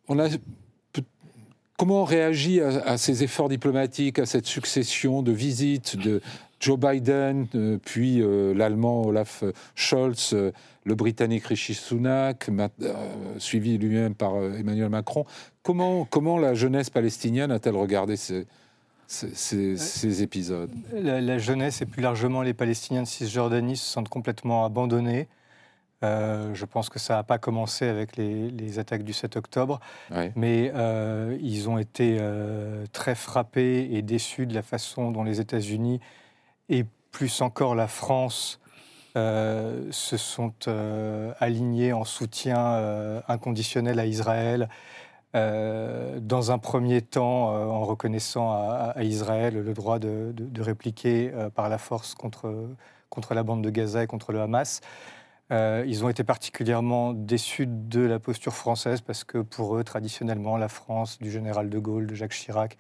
[0.09, 0.29] On a,
[1.77, 6.21] comment on réagit à, à ces efforts diplomatiques, à cette succession de visites de
[6.61, 9.45] Joe Biden, euh, puis euh, l'Allemand Olaf
[9.75, 10.53] Scholz, euh,
[10.85, 12.49] le Britannique Rishi Sunak,
[13.39, 15.27] suivi lui-même par Emmanuel Macron
[15.63, 18.47] Comment, comment la jeunesse palestinienne a-t-elle regardé ces,
[19.09, 20.71] ces- ces- ces épisodes?
[20.95, 25.27] La, la jeunesse et plus largement les Palestiniens de Cisjordanie se sentent complètement abandonnés.
[26.05, 29.81] Euh, je pense que ça n'a pas commencé avec les, les attaques du 7 octobre,
[30.35, 35.41] mais euh, ils ont été euh, très frappés et déçus de la façon dont les
[35.41, 36.01] États-Unis
[36.69, 38.61] et plus encore la France
[39.15, 40.53] se sont
[41.41, 44.69] alignés en soutien inconditionnel à Israël,
[45.33, 52.15] dans un premier temps en reconnaissant à, Israël le droit de, répliquer par la force
[52.15, 52.53] contre,
[53.09, 54.83] contre la bande de Gaza et contre le Hamas.
[55.51, 60.69] Ils ont été particulièrement déçus de la posture française parce que pour eux, traditionnellement, la
[60.69, 62.77] France du général de Gaulle, de Jacques Chirac,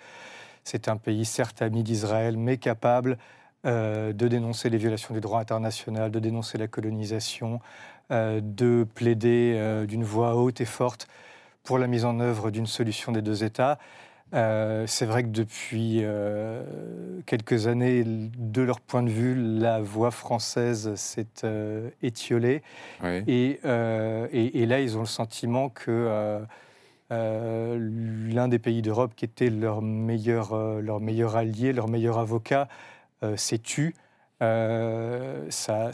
[0.66, 3.18] c'est un pays certes ami d'Israël, mais capable
[3.64, 7.60] euh, de dénoncer les violations du droit international, de dénoncer la colonisation,
[8.10, 11.08] euh, de plaider euh, d'une voix haute et forte
[11.62, 13.78] pour la mise en œuvre d'une solution des deux États.
[14.32, 16.02] C'est vrai que depuis
[17.26, 21.26] quelques années, de leur point de vue, la voix française s'est
[22.02, 22.62] étiolée.
[23.26, 26.40] Et, et, là, ils ont le sentiment que
[27.10, 32.68] l'un des pays d'Europe qui était leur meilleur, leur meilleur allié, leur meilleur avocat,
[33.22, 33.94] euh, s'est tu.
[34.42, 35.90] Euh, ça,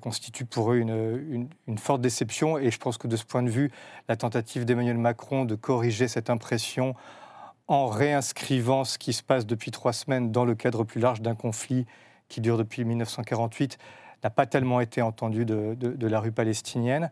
[0.00, 1.48] constitue pour eux une,
[1.78, 2.58] forte déception.
[2.58, 3.70] Et je pense que de ce point de vue,
[4.08, 6.96] la tentative d'Emmanuel Macron de corriger cette impression
[7.68, 11.34] en réinscrivant ce qui se passe depuis trois semaines dans le cadre plus large d'un
[11.34, 11.86] conflit
[12.28, 13.78] qui dure depuis 1948
[14.24, 17.10] n'a pas tellement été entendu de, la rue palestinienne.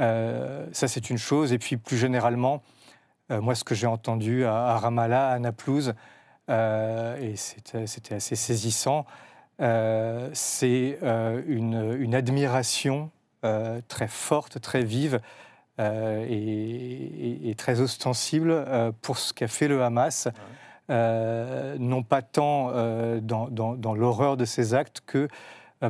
[0.00, 1.52] Euh, ça, c'est une chose.
[1.52, 2.62] Et puis, plus généralement,
[3.28, 5.94] moi, ce que j'ai entendu à, Ramallah, à Naplouse,
[6.50, 9.06] euh, et c'était assez saisissant.
[9.60, 13.10] Euh, c'est euh, une, admiration
[13.88, 15.20] très forte, très vive
[15.80, 18.64] et, très ostensible
[19.02, 20.28] pour ce qu'a fait le Hamas.
[20.88, 22.72] non pas tant
[23.20, 25.28] dans, l'horreur de ces actes que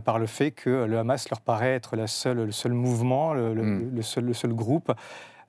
[0.05, 3.55] par le fait que le Hamas leur paraît être la seule, le seul mouvement, le,
[3.55, 4.03] hmm.
[4.03, 4.93] seul, le seul, groupe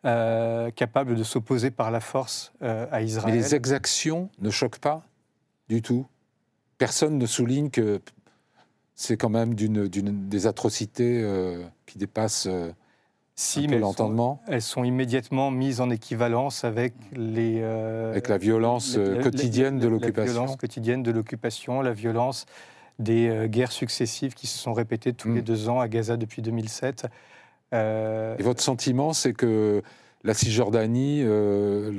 [0.04, 3.36] euh, capable de s'opposer par la force euh, à Israël.
[3.36, 5.04] Mais les exactions ne choquent pas
[5.70, 6.08] du tout.
[6.80, 8.02] Personne ne souligne que
[8.96, 12.50] c'est quand même d'une, des atrocités euh, qui dépassent
[13.36, 14.42] si, l'entendement.
[14.48, 20.24] Elles sont immédiatement mises en équivalence avec les avec la violence quotidienne de l'occupation.
[20.26, 22.46] La violence quotidienne de l'occupation, la violence
[23.00, 25.46] des guerres successives qui se sont répétées tous les hmm.
[25.46, 27.08] deux ans à Gaza depuis 2007.
[27.74, 29.82] Euh, Et votre sentiment, c'est que
[30.24, 31.92] la Cisjordanie, euh,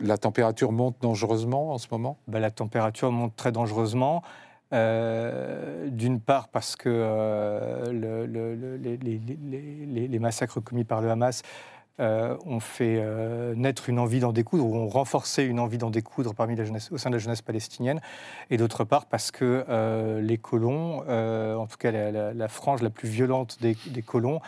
[0.00, 2.18] la, température monte dangereusement en ce moment?
[2.28, 4.22] Ben, La température monte très dangereusement.
[4.74, 7.88] Euh, d'une part parce que
[8.90, 11.42] les, massacres commis par le Hamas
[11.98, 13.02] ont fait
[13.56, 16.92] naître une envie d'en découdre, ou ont renforcé une envie d'en découdre parmi la jeunesse,
[16.92, 18.00] au sein de la jeunesse palestinienne,
[18.50, 19.64] et d'autre part parce que
[20.20, 24.40] les colons, en tout cas la, frange la plus violente des colons,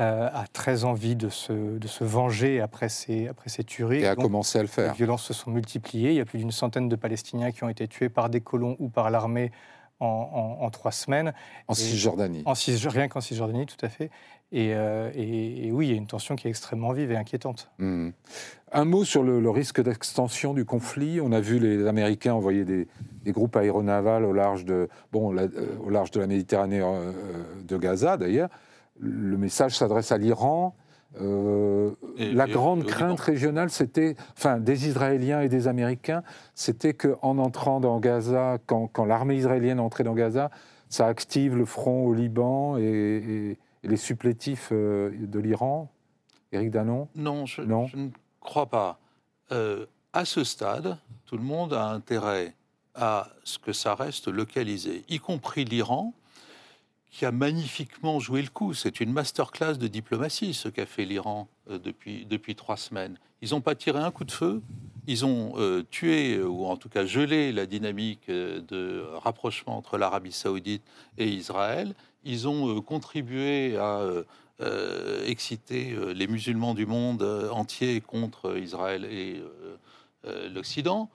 [0.00, 4.00] euh, a très envie de se, de se venger après ces, après ces tueries.
[4.00, 4.92] Et a commencé à le faire.
[4.92, 6.10] Les violences se sont multipliées.
[6.10, 8.76] Il y a plus d'une centaine de Palestiniens qui ont été tués par des colons
[8.78, 9.52] ou par l'armée
[10.00, 11.34] en, en, trois semaines.
[11.68, 12.42] En Cisjordanie.
[12.46, 12.54] En
[12.88, 14.10] rien qu'en Cisjordanie, tout à fait.
[14.54, 17.70] Euh, et, et, oui, il y a une tension qui est extrêmement vive et inquiétante.
[17.78, 18.10] Hmm.
[18.72, 21.20] Un mot sur le, risque d'extension du conflit.
[21.20, 22.88] On a vu les Américains envoyer des,
[23.24, 25.48] des groupes aéronavals au large de, bon, euh,
[25.84, 26.82] au large de la Méditerranée
[27.64, 28.48] de Gaza, d'ailleurs
[29.02, 30.74] le message s'adresse à l'Iran.
[31.20, 36.22] Euh, la grande crainte régionale, c'était, enfin, des Israéliens et des Américains,
[36.54, 40.50] c'était qu'en entrant dans Gaza, quand, l'armée israélienne entrait dans Gaza,
[40.88, 45.90] ça active le front au Liban et, les supplétifs euh, de l'Iran.
[46.52, 47.08] Éric Danon?
[47.16, 49.00] Non, je, ne crois pas.
[49.50, 52.54] Euh, à ce stade, tout le monde a intérêt
[52.94, 56.14] à ce que ça reste localisé, y compris l'Iran,
[57.12, 58.72] qui a magnifiquement joué le coup.
[58.72, 63.18] C'est une masterclass de diplomatie, ce qu'a fait l'Iran euh, depuis, depuis trois semaines.
[63.42, 64.62] Ils n'ont pas tiré un coup de feu,
[65.06, 69.98] ils ont euh, tué, euh, ou en tout cas gelé la dynamique de rapprochement entre
[69.98, 70.82] l'Arabie saoudite
[71.18, 71.94] et Israël.
[72.24, 74.00] Ils ont contribué à
[75.26, 79.42] exciter les musulmans du monde entier contre Israël et
[80.54, 81.10] l'Occident.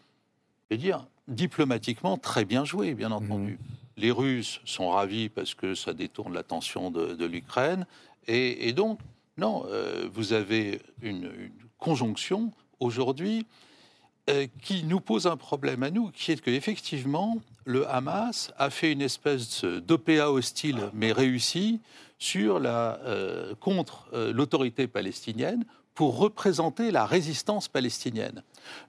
[0.70, 3.54] Et dire, diplomatiquement, très bien joué, bien entendu.
[3.54, 3.77] Mmh.
[3.98, 7.86] Les Russes sont ravis parce que ça détourne l'attention de, l'Ukraine.
[8.28, 9.00] Et, donc,
[9.38, 11.32] non, euh, vous avez une,
[11.80, 13.46] conjonction aujourd'hui
[14.30, 18.72] euh, qui nous pose un problème à nous, qui est que effectivement, le Hamas a
[18.72, 21.80] fait une espèce d'OPA hostile, mais réussi,
[22.20, 28.44] sur la, euh, contre l'autorité palestinienne pour représenter la résistance palestinienne.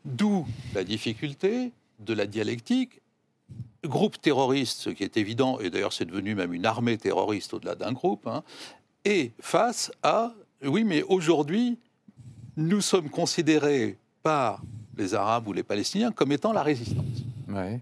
[0.05, 3.01] D'où la difficulté de la dialectique
[3.85, 7.75] groupe terroriste, ce qui est évident, et d'ailleurs c'est devenu même une armée terroriste au-delà
[7.75, 8.43] d'un groupe, hein,
[9.05, 10.33] et face à,
[10.63, 11.79] oui, mais aujourd'hui,
[12.57, 14.63] nous sommes considérés par
[14.97, 17.05] les Arabes ou les Palestiniens comme étant la résistance.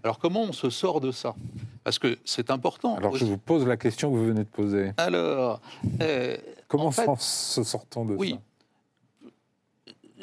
[0.03, 1.35] Alors comment on se sort de ça?
[1.83, 2.95] Parce que c'est important.
[2.95, 4.91] Alors je vous pose la question que vous venez de poser.
[4.97, 5.59] Alors,
[6.01, 6.37] euh,
[6.67, 9.21] comment en fait, se sortant de oui, ça?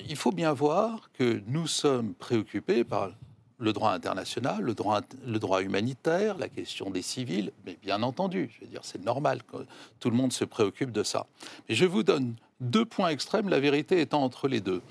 [0.08, 3.10] Il faut bien voir que nous sommes préoccupés par
[3.58, 8.50] le droit international, le droit, le droit humanitaire, la question des civils, mais bien entendu,
[8.54, 9.58] je veux dire, c'est normal que
[10.00, 11.26] tout le monde se préoccupe de ça.
[11.68, 14.82] Mais je vous donne deux points extrêmes, la vérité étant entre les deux.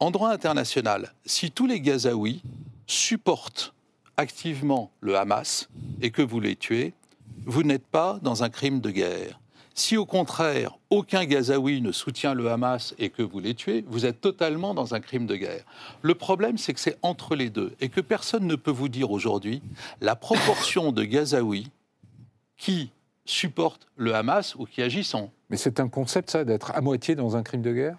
[0.00, 2.42] En droit international, si tous les Gazaouis
[2.86, 3.74] supportent
[4.16, 5.68] activement le Hamas
[6.00, 6.94] et que vous les tuez,
[7.46, 9.38] vous n'êtes pas dans un crime de guerre.
[9.78, 14.06] Si au contraire, aucun Gazaoui ne soutient le Hamas et que vous les tuez, vous
[14.06, 15.62] êtes totalement dans un crime de guerre.
[16.02, 19.12] Le problème, c'est que c'est entre les deux et que personne ne peut vous dire
[19.12, 19.62] aujourd'hui
[20.00, 21.70] la proportion de Gazaouis
[22.56, 22.90] qui
[23.24, 25.30] supportent le Hamas ou qui agissent en...
[25.48, 27.98] Mais c'est un concept, ça, d'être à moitié dans un crime de guerre?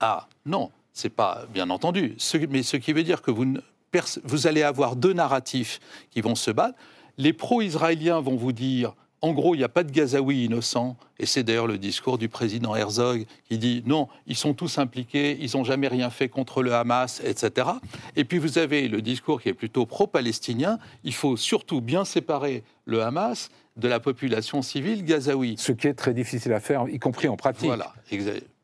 [0.00, 2.16] Ah, non, c'est pas bien entendu.
[2.18, 3.60] Ce- mais ce qui veut dire que vous, ne-
[3.92, 5.78] pers- vous allez avoir deux narratifs
[6.10, 6.76] qui vont se battre.
[7.18, 11.26] Les pro-israéliens vont vous dire, en gros, il n'y a pas de Gazaouis innocents, et
[11.26, 15.56] c'est d'ailleurs le discours du président Herzog qui dit non, ils sont tous impliqués, ils
[15.56, 17.68] n'ont jamais rien fait contre le Hamas, etc.
[18.16, 22.64] Et puis vous avez le discours qui est plutôt pro-palestinien, il faut surtout bien séparer
[22.86, 25.56] le Hamas de la population civile gazaoui.
[25.58, 27.66] Ce qui est très difficile à faire, y compris en pratique.
[27.66, 27.92] Voilà,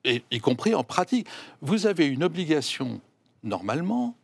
[0.05, 1.27] et, y compris en pratique.
[1.61, 3.01] Vous avez une obligation,
[3.43, 4.17] normalement,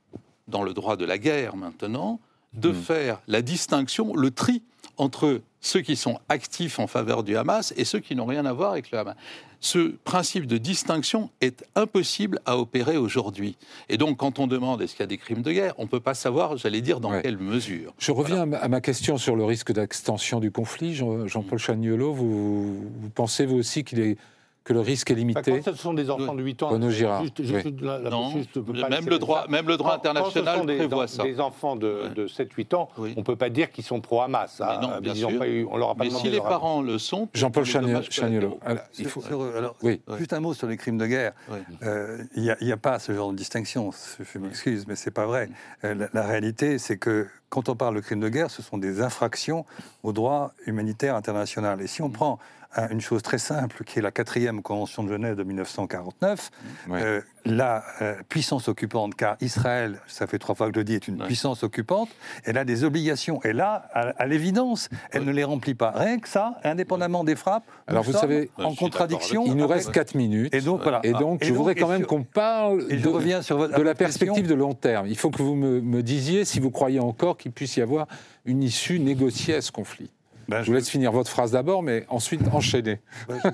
[0.49, 2.21] dans le droit de la guerre maintenant,
[2.55, 2.75] de Mm.
[2.75, 4.63] faire la distinction, le tri
[4.97, 8.53] entre ceux qui sont actifs en faveur du Hamas et ceux qui n'ont rien à
[8.53, 9.15] voir avec le Hamas.
[9.61, 13.57] Ce principe de distinction est impossible à opérer aujourd'hui.
[13.89, 15.89] Et donc, quand on demande est-ce qu'il y a des crimes de guerre, on ne
[15.89, 17.23] peut pas savoir, j'allais dire, dans Ouais.
[17.23, 17.95] quelle mesure.
[17.99, 20.95] Je reviens à ma- à ma question sur le risque d'extension du conflit.
[20.97, 24.17] Jean- Jean-Paul Chagnolot, vous, vous pensez vous aussi qu'il est,
[24.65, 27.23] que le risque est limité quand ce sont des enfants de 8 ans, Renaud Girard,
[27.23, 29.49] juste- juste la- la Non, juste, pas même le droit, ça.
[29.49, 31.23] même le droit Quand- quand international ce sont des, prévoit en- ça.
[31.25, 33.13] des enfants de, de 7-8 ans, Oui.
[33.17, 34.61] on ne peut pas dire qu'ils sont pro-Hamas.
[34.61, 34.79] Hein.
[34.81, 35.37] non, bien sûr.
[35.39, 37.65] pas eu- on leur a pas Mais demandé si les leur- parents le sont, Jean-Paul
[37.65, 38.59] Chagnolo.
[38.99, 39.23] il faut...
[39.57, 40.01] alors, Oui.
[40.19, 41.33] Juste un mot sur les crimes de guerre.
[41.51, 41.59] Oui.
[41.83, 43.91] Euh, Il n'y a, pas ce genre de distinction.
[44.33, 45.49] Je, m'excuse, mais c'est pas vrai.
[45.85, 48.79] Euh, la, la réalité, c'est que quand on parle de crimes de guerre, ce sont
[48.79, 49.65] des infractions
[50.03, 51.81] au droit humanitaire international.
[51.83, 52.39] Et si on prend
[52.75, 56.51] un- une chose très simple, qui est la quatrième convention de Genève de 1949,
[56.89, 57.03] Ouais.
[57.03, 60.95] euh, la euh, puissance occupante, car Israël, ça fait trois fois que je le dis,
[60.95, 61.27] est une Ouais.
[61.27, 62.09] puissance occupante,
[62.45, 63.43] elle a des obligations.
[63.43, 65.91] Et là, à, à l'évidence, elle ne les remplit pas.
[65.91, 69.45] Rien que ça, indépendamment des frappes, Alors, nous vous savez, en contradiction.
[69.47, 70.55] il nous avec- reste 4 minutes.
[70.55, 71.01] Et donc, voilà.
[71.03, 73.57] Et donc, Ah, je voudrais quand même sur- qu'on parle Et je de, reviens sur
[73.59, 75.07] votre de la perspective de long terme.
[75.09, 78.07] Il faut que vous me, me disiez si vous croyez encore qu'il puisse y avoir
[78.45, 80.11] une issue négociée à ce conflit.
[80.49, 83.01] Ben, Je vous laisse finir votre phrase d'abord, mais ensuite enchaîner.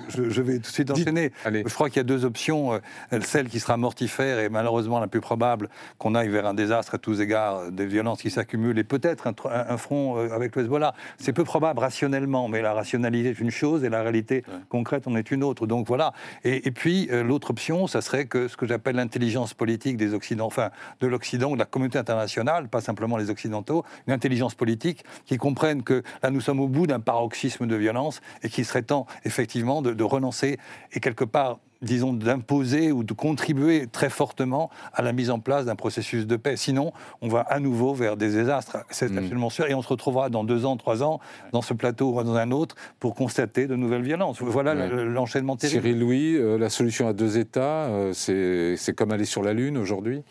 [0.09, 1.33] je, je vais tout de suite enchaîner.
[1.45, 1.63] Allez.
[1.67, 2.75] Je crois qu'il y a deux options.
[2.75, 2.79] Euh,
[3.23, 5.69] Celle qui sera mortifère et malheureusement la plus probable,
[5.99, 9.27] qu'on aille vers un désastre à tous égards, euh, des violences qui s'accumulent et peut-être
[9.47, 10.95] un, front euh, avec le Hezbollah.
[11.19, 14.55] C'est peu probable rationnellement, mais la rationalité est une chose et la réalité Ouais.
[14.69, 15.67] concrète en est une autre.
[15.67, 16.13] Donc voilà.
[16.45, 20.47] Et, et puis l'autre option, ça serait que ce que j'appelle l'intelligence politique des Occidentaux,
[20.47, 20.71] enfin
[21.01, 25.83] de l'Occident, de la communauté internationale, pas simplement les Occidentaux, une intelligence politique qui comprenne
[25.83, 29.83] que là nous sommes au bout d'un paroxysme de violence et qu'il serait temps effectivement
[29.83, 30.59] de, de renoncer
[30.93, 35.65] et quelque part disons, d'imposer ou de contribuer très fortement à la mise en place
[35.65, 36.57] d'un processus de paix.
[36.57, 39.19] Sinon, on va à nouveau vers des désastres, c'est Mm.
[39.19, 41.21] absolument sûr, et on se retrouvera dans deux ans, trois ans,
[41.53, 44.43] dans ce plateau ou dans un autre, pour constater de nouvelles violences.
[44.43, 45.05] Voilà Ouais.
[45.05, 45.83] l'enchaînement terrible.
[45.83, 49.53] Cyril Louis, euh, la solution à deux États, euh, c'est c'est comme aller sur la
[49.53, 50.25] Lune aujourd'hui?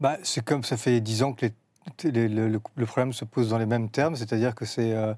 [0.00, 3.24] Bah, c'est comme ça fait dix ans que les- les- le, le- le problème se
[3.24, 5.14] pose dans les mêmes termes, c'est-à-dire que c'est euh,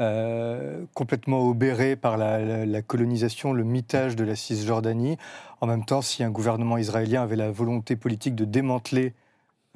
[0.00, 5.16] euh, complètement obéré par la, la- la colonisation, le mitage de la Cisjordanie.
[5.60, 9.14] En même temps, si un gouvernement israélien avait la volonté politique de démanteler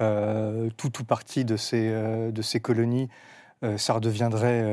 [0.01, 3.09] euh, tout ou partie de ces, euh, de ces colonies,
[3.77, 4.63] ça redeviendrait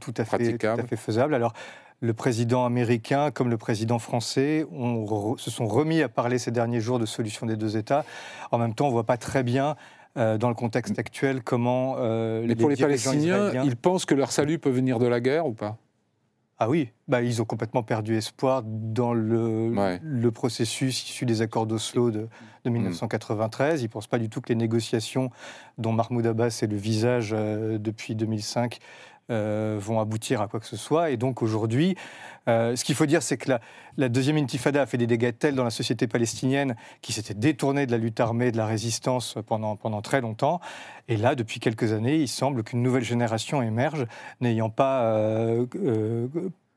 [0.00, 1.36] tout, à fait, tout à fait faisable.
[1.36, 1.52] Alors,
[2.00, 6.80] le président américain comme le président français re- se sont remis à parler ces derniers
[6.80, 8.04] jours de solution des deux États.
[8.50, 9.76] En même temps, on ne voit pas très bien,
[10.16, 14.14] euh, dans le contexte actuel, comment euh, Mais pour les Palestiniens, israéliens- ils pensent que
[14.14, 15.76] leur salut peut venir de la guerre ou pas?
[16.58, 20.00] Ah oui, bah, ils ont complètement perdu espoir dans le, Ouais.
[20.04, 22.28] le processus issu des accords d'Oslo de,
[22.64, 23.80] de 1993.
[23.82, 25.30] Ils ne pensent pas du tout que les négociations
[25.78, 28.78] dont Mahmoud Abbas est le visage euh, depuis 2005
[29.30, 31.10] euh, vont aboutir à quoi que ce soit.
[31.10, 31.96] Et donc aujourd'hui,
[32.48, 33.60] euh, ce qu'il faut dire, c'est que la,
[33.96, 37.86] la deuxième intifada a fait des dégâts tels dans la société palestinienne qui s'était détournée
[37.86, 40.60] de la lutte armée, de la résistance pendant, pendant très longtemps.
[41.08, 44.06] Et là, depuis quelques années, il semble qu'une nouvelle génération émerge,
[44.40, 46.26] n'ayant pas euh, euh,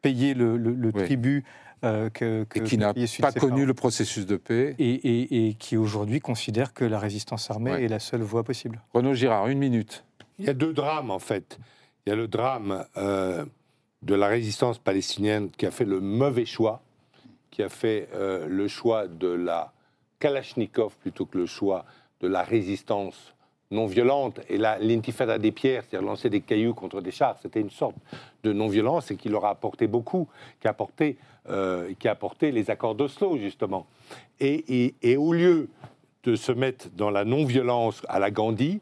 [0.02, 1.04] payé le, le- le Oui.
[1.04, 1.44] tribut
[1.84, 4.74] euh, que, que Et qui n'a pas connu le processus de paix.
[4.80, 7.84] Et, et- et qui aujourd'hui considère que la résistance armée Ouais.
[7.84, 8.82] est la seule voie possible.
[8.94, 10.04] Renaud Girard, une minute.
[10.40, 11.60] Il y a deux drames, en fait.
[12.08, 13.44] Il y a le drame euh,
[14.02, 16.82] de la résistance palestinienne qui a fait le mauvais choix,
[17.52, 19.74] qui a fait euh, le choix de la
[20.18, 21.84] Kalachnikov plutôt que le choix
[22.22, 23.34] de la résistance
[23.72, 24.40] non violente.
[24.48, 27.98] Et là, l'intifada des pierres, c'est-à-dire lancer des cailloux contre des chars, c'était une sorte
[28.42, 30.30] de non-violence et qui leur a apporté beaucoup,
[30.62, 31.18] qui a apporté,
[31.50, 33.86] euh, a apporté les accords d'Oslo, justement.
[34.40, 35.68] Et au lieu
[36.24, 38.80] de se mettre dans la non-violence à la Gandhi,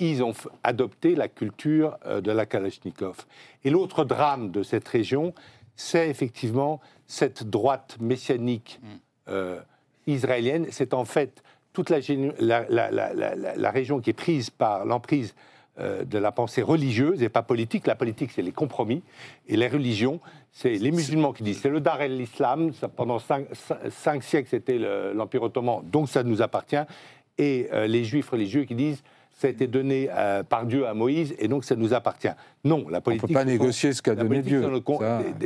[0.00, 3.26] ils ont adopté la culture euh, de la Kalachnikov.
[3.64, 5.34] Et l'autre drame de cette région,
[5.76, 8.80] c'est effectivement cette droite messianique
[9.28, 9.60] euh,
[10.06, 10.66] israélienne.
[10.70, 11.42] C'est en fait
[11.72, 15.34] toute la, région qui est prise par l'emprise
[15.80, 17.86] euh, de la pensée religieuse et pas politique.
[17.86, 19.02] La politique, c'est les compromis.
[19.48, 20.20] Et les religions,
[20.52, 22.70] c'est les musulmans qui disent c'est le Dar el-Islam.
[22.94, 26.76] Pendant cinq, siècles, c'était le- l'Empire ottoman, donc ça nous appartient.
[27.38, 29.02] Et euh, les juifs religieux qui disent
[29.34, 32.28] ça a été donné euh, par Dieu à Moïse et donc ça nous appartient.
[32.64, 33.24] Non, la On politique.
[33.24, 34.62] ne peut pas négocier ce qu'a donné Dieu.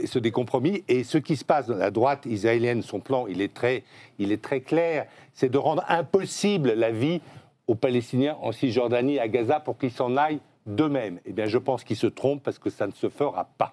[0.04, 0.84] c'est des compromis.
[0.88, 3.84] Et ce qui se passe dans la droite israélienne, son plan, il est très,
[4.18, 5.06] il est très clair.
[5.32, 7.20] C'est de rendre impossible la vie
[7.66, 11.18] aux Palestiniens en Cisjordanie, à Gaza, pour qu'ils s'en aillent d'eux-mêmes.
[11.24, 13.72] Eh bien, je pense qu'ils se trompent parce que ça ne se fera pas.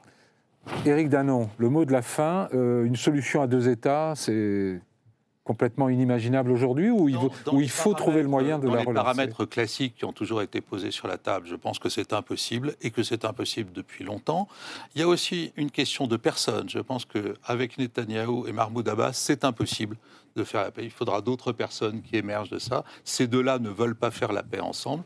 [0.85, 4.79] Éric Danon, le mot de la fin, euh, une solution à deux États, c'est
[5.49, 8.73] complètement inimaginable aujourd'hui ou il, Dans- dans les il faut trouver le moyen de dans
[8.73, 9.03] la les relancer?
[9.05, 12.75] paramètres classiques qui ont toujours été posés sur la table, je pense que c'est impossible
[12.81, 14.47] et que c'est impossible depuis longtemps.
[14.95, 16.67] Il y a aussi une question de personnes.
[16.67, 19.95] Je pense qu'avec Netanyahou et Mahmoud Abbas, c'est impossible
[20.35, 20.83] de faire la paix.
[20.83, 22.83] Il faudra d'autres personnes qui émergent de ça.
[23.05, 25.03] Ces deux-là ne veulent pas faire la paix ensemble.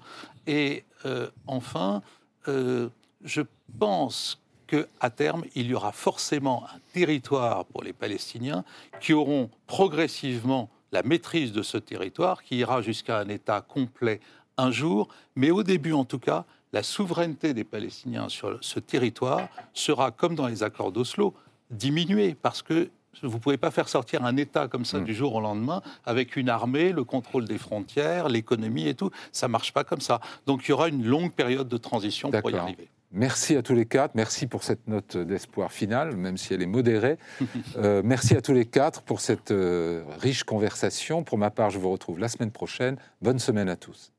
[0.48, 2.02] Et euh, enfin,
[2.48, 2.88] euh,
[3.24, 3.42] je
[3.78, 4.40] pense
[4.70, 8.64] qu'à terme, il y aura forcément un territoire pour les Palestiniens
[9.00, 14.20] qui auront progressivement la maîtrise de ce territoire, qui ira jusqu'à un État complet
[14.58, 19.48] un jour, mais au début en tout cas, la souveraineté des Palestiniens sur ce territoire
[19.74, 21.34] sera, comme dans les accords d'Oslo,
[21.72, 22.90] diminuée, parce que
[23.24, 26.36] vous ne pouvez pas faire sortir un État comme ça du jour au lendemain avec
[26.36, 29.10] une armée, le contrôle des frontières, l'économie et tout.
[29.32, 30.22] Ça ne marche pas comme ça.
[30.46, 32.88] Donc il y aura une longue période de transition pour y arriver.
[33.12, 34.14] Merci à tous les quatre.
[34.14, 37.18] Merci pour cette note d'espoir finale, même si elle est modérée.
[37.78, 41.24] Euh, merci à tous les quatre pour cette euh, riche conversation.
[41.24, 42.98] Pour ma part, je vous retrouve la semaine prochaine.
[43.22, 44.12] Bonne semaine à tous.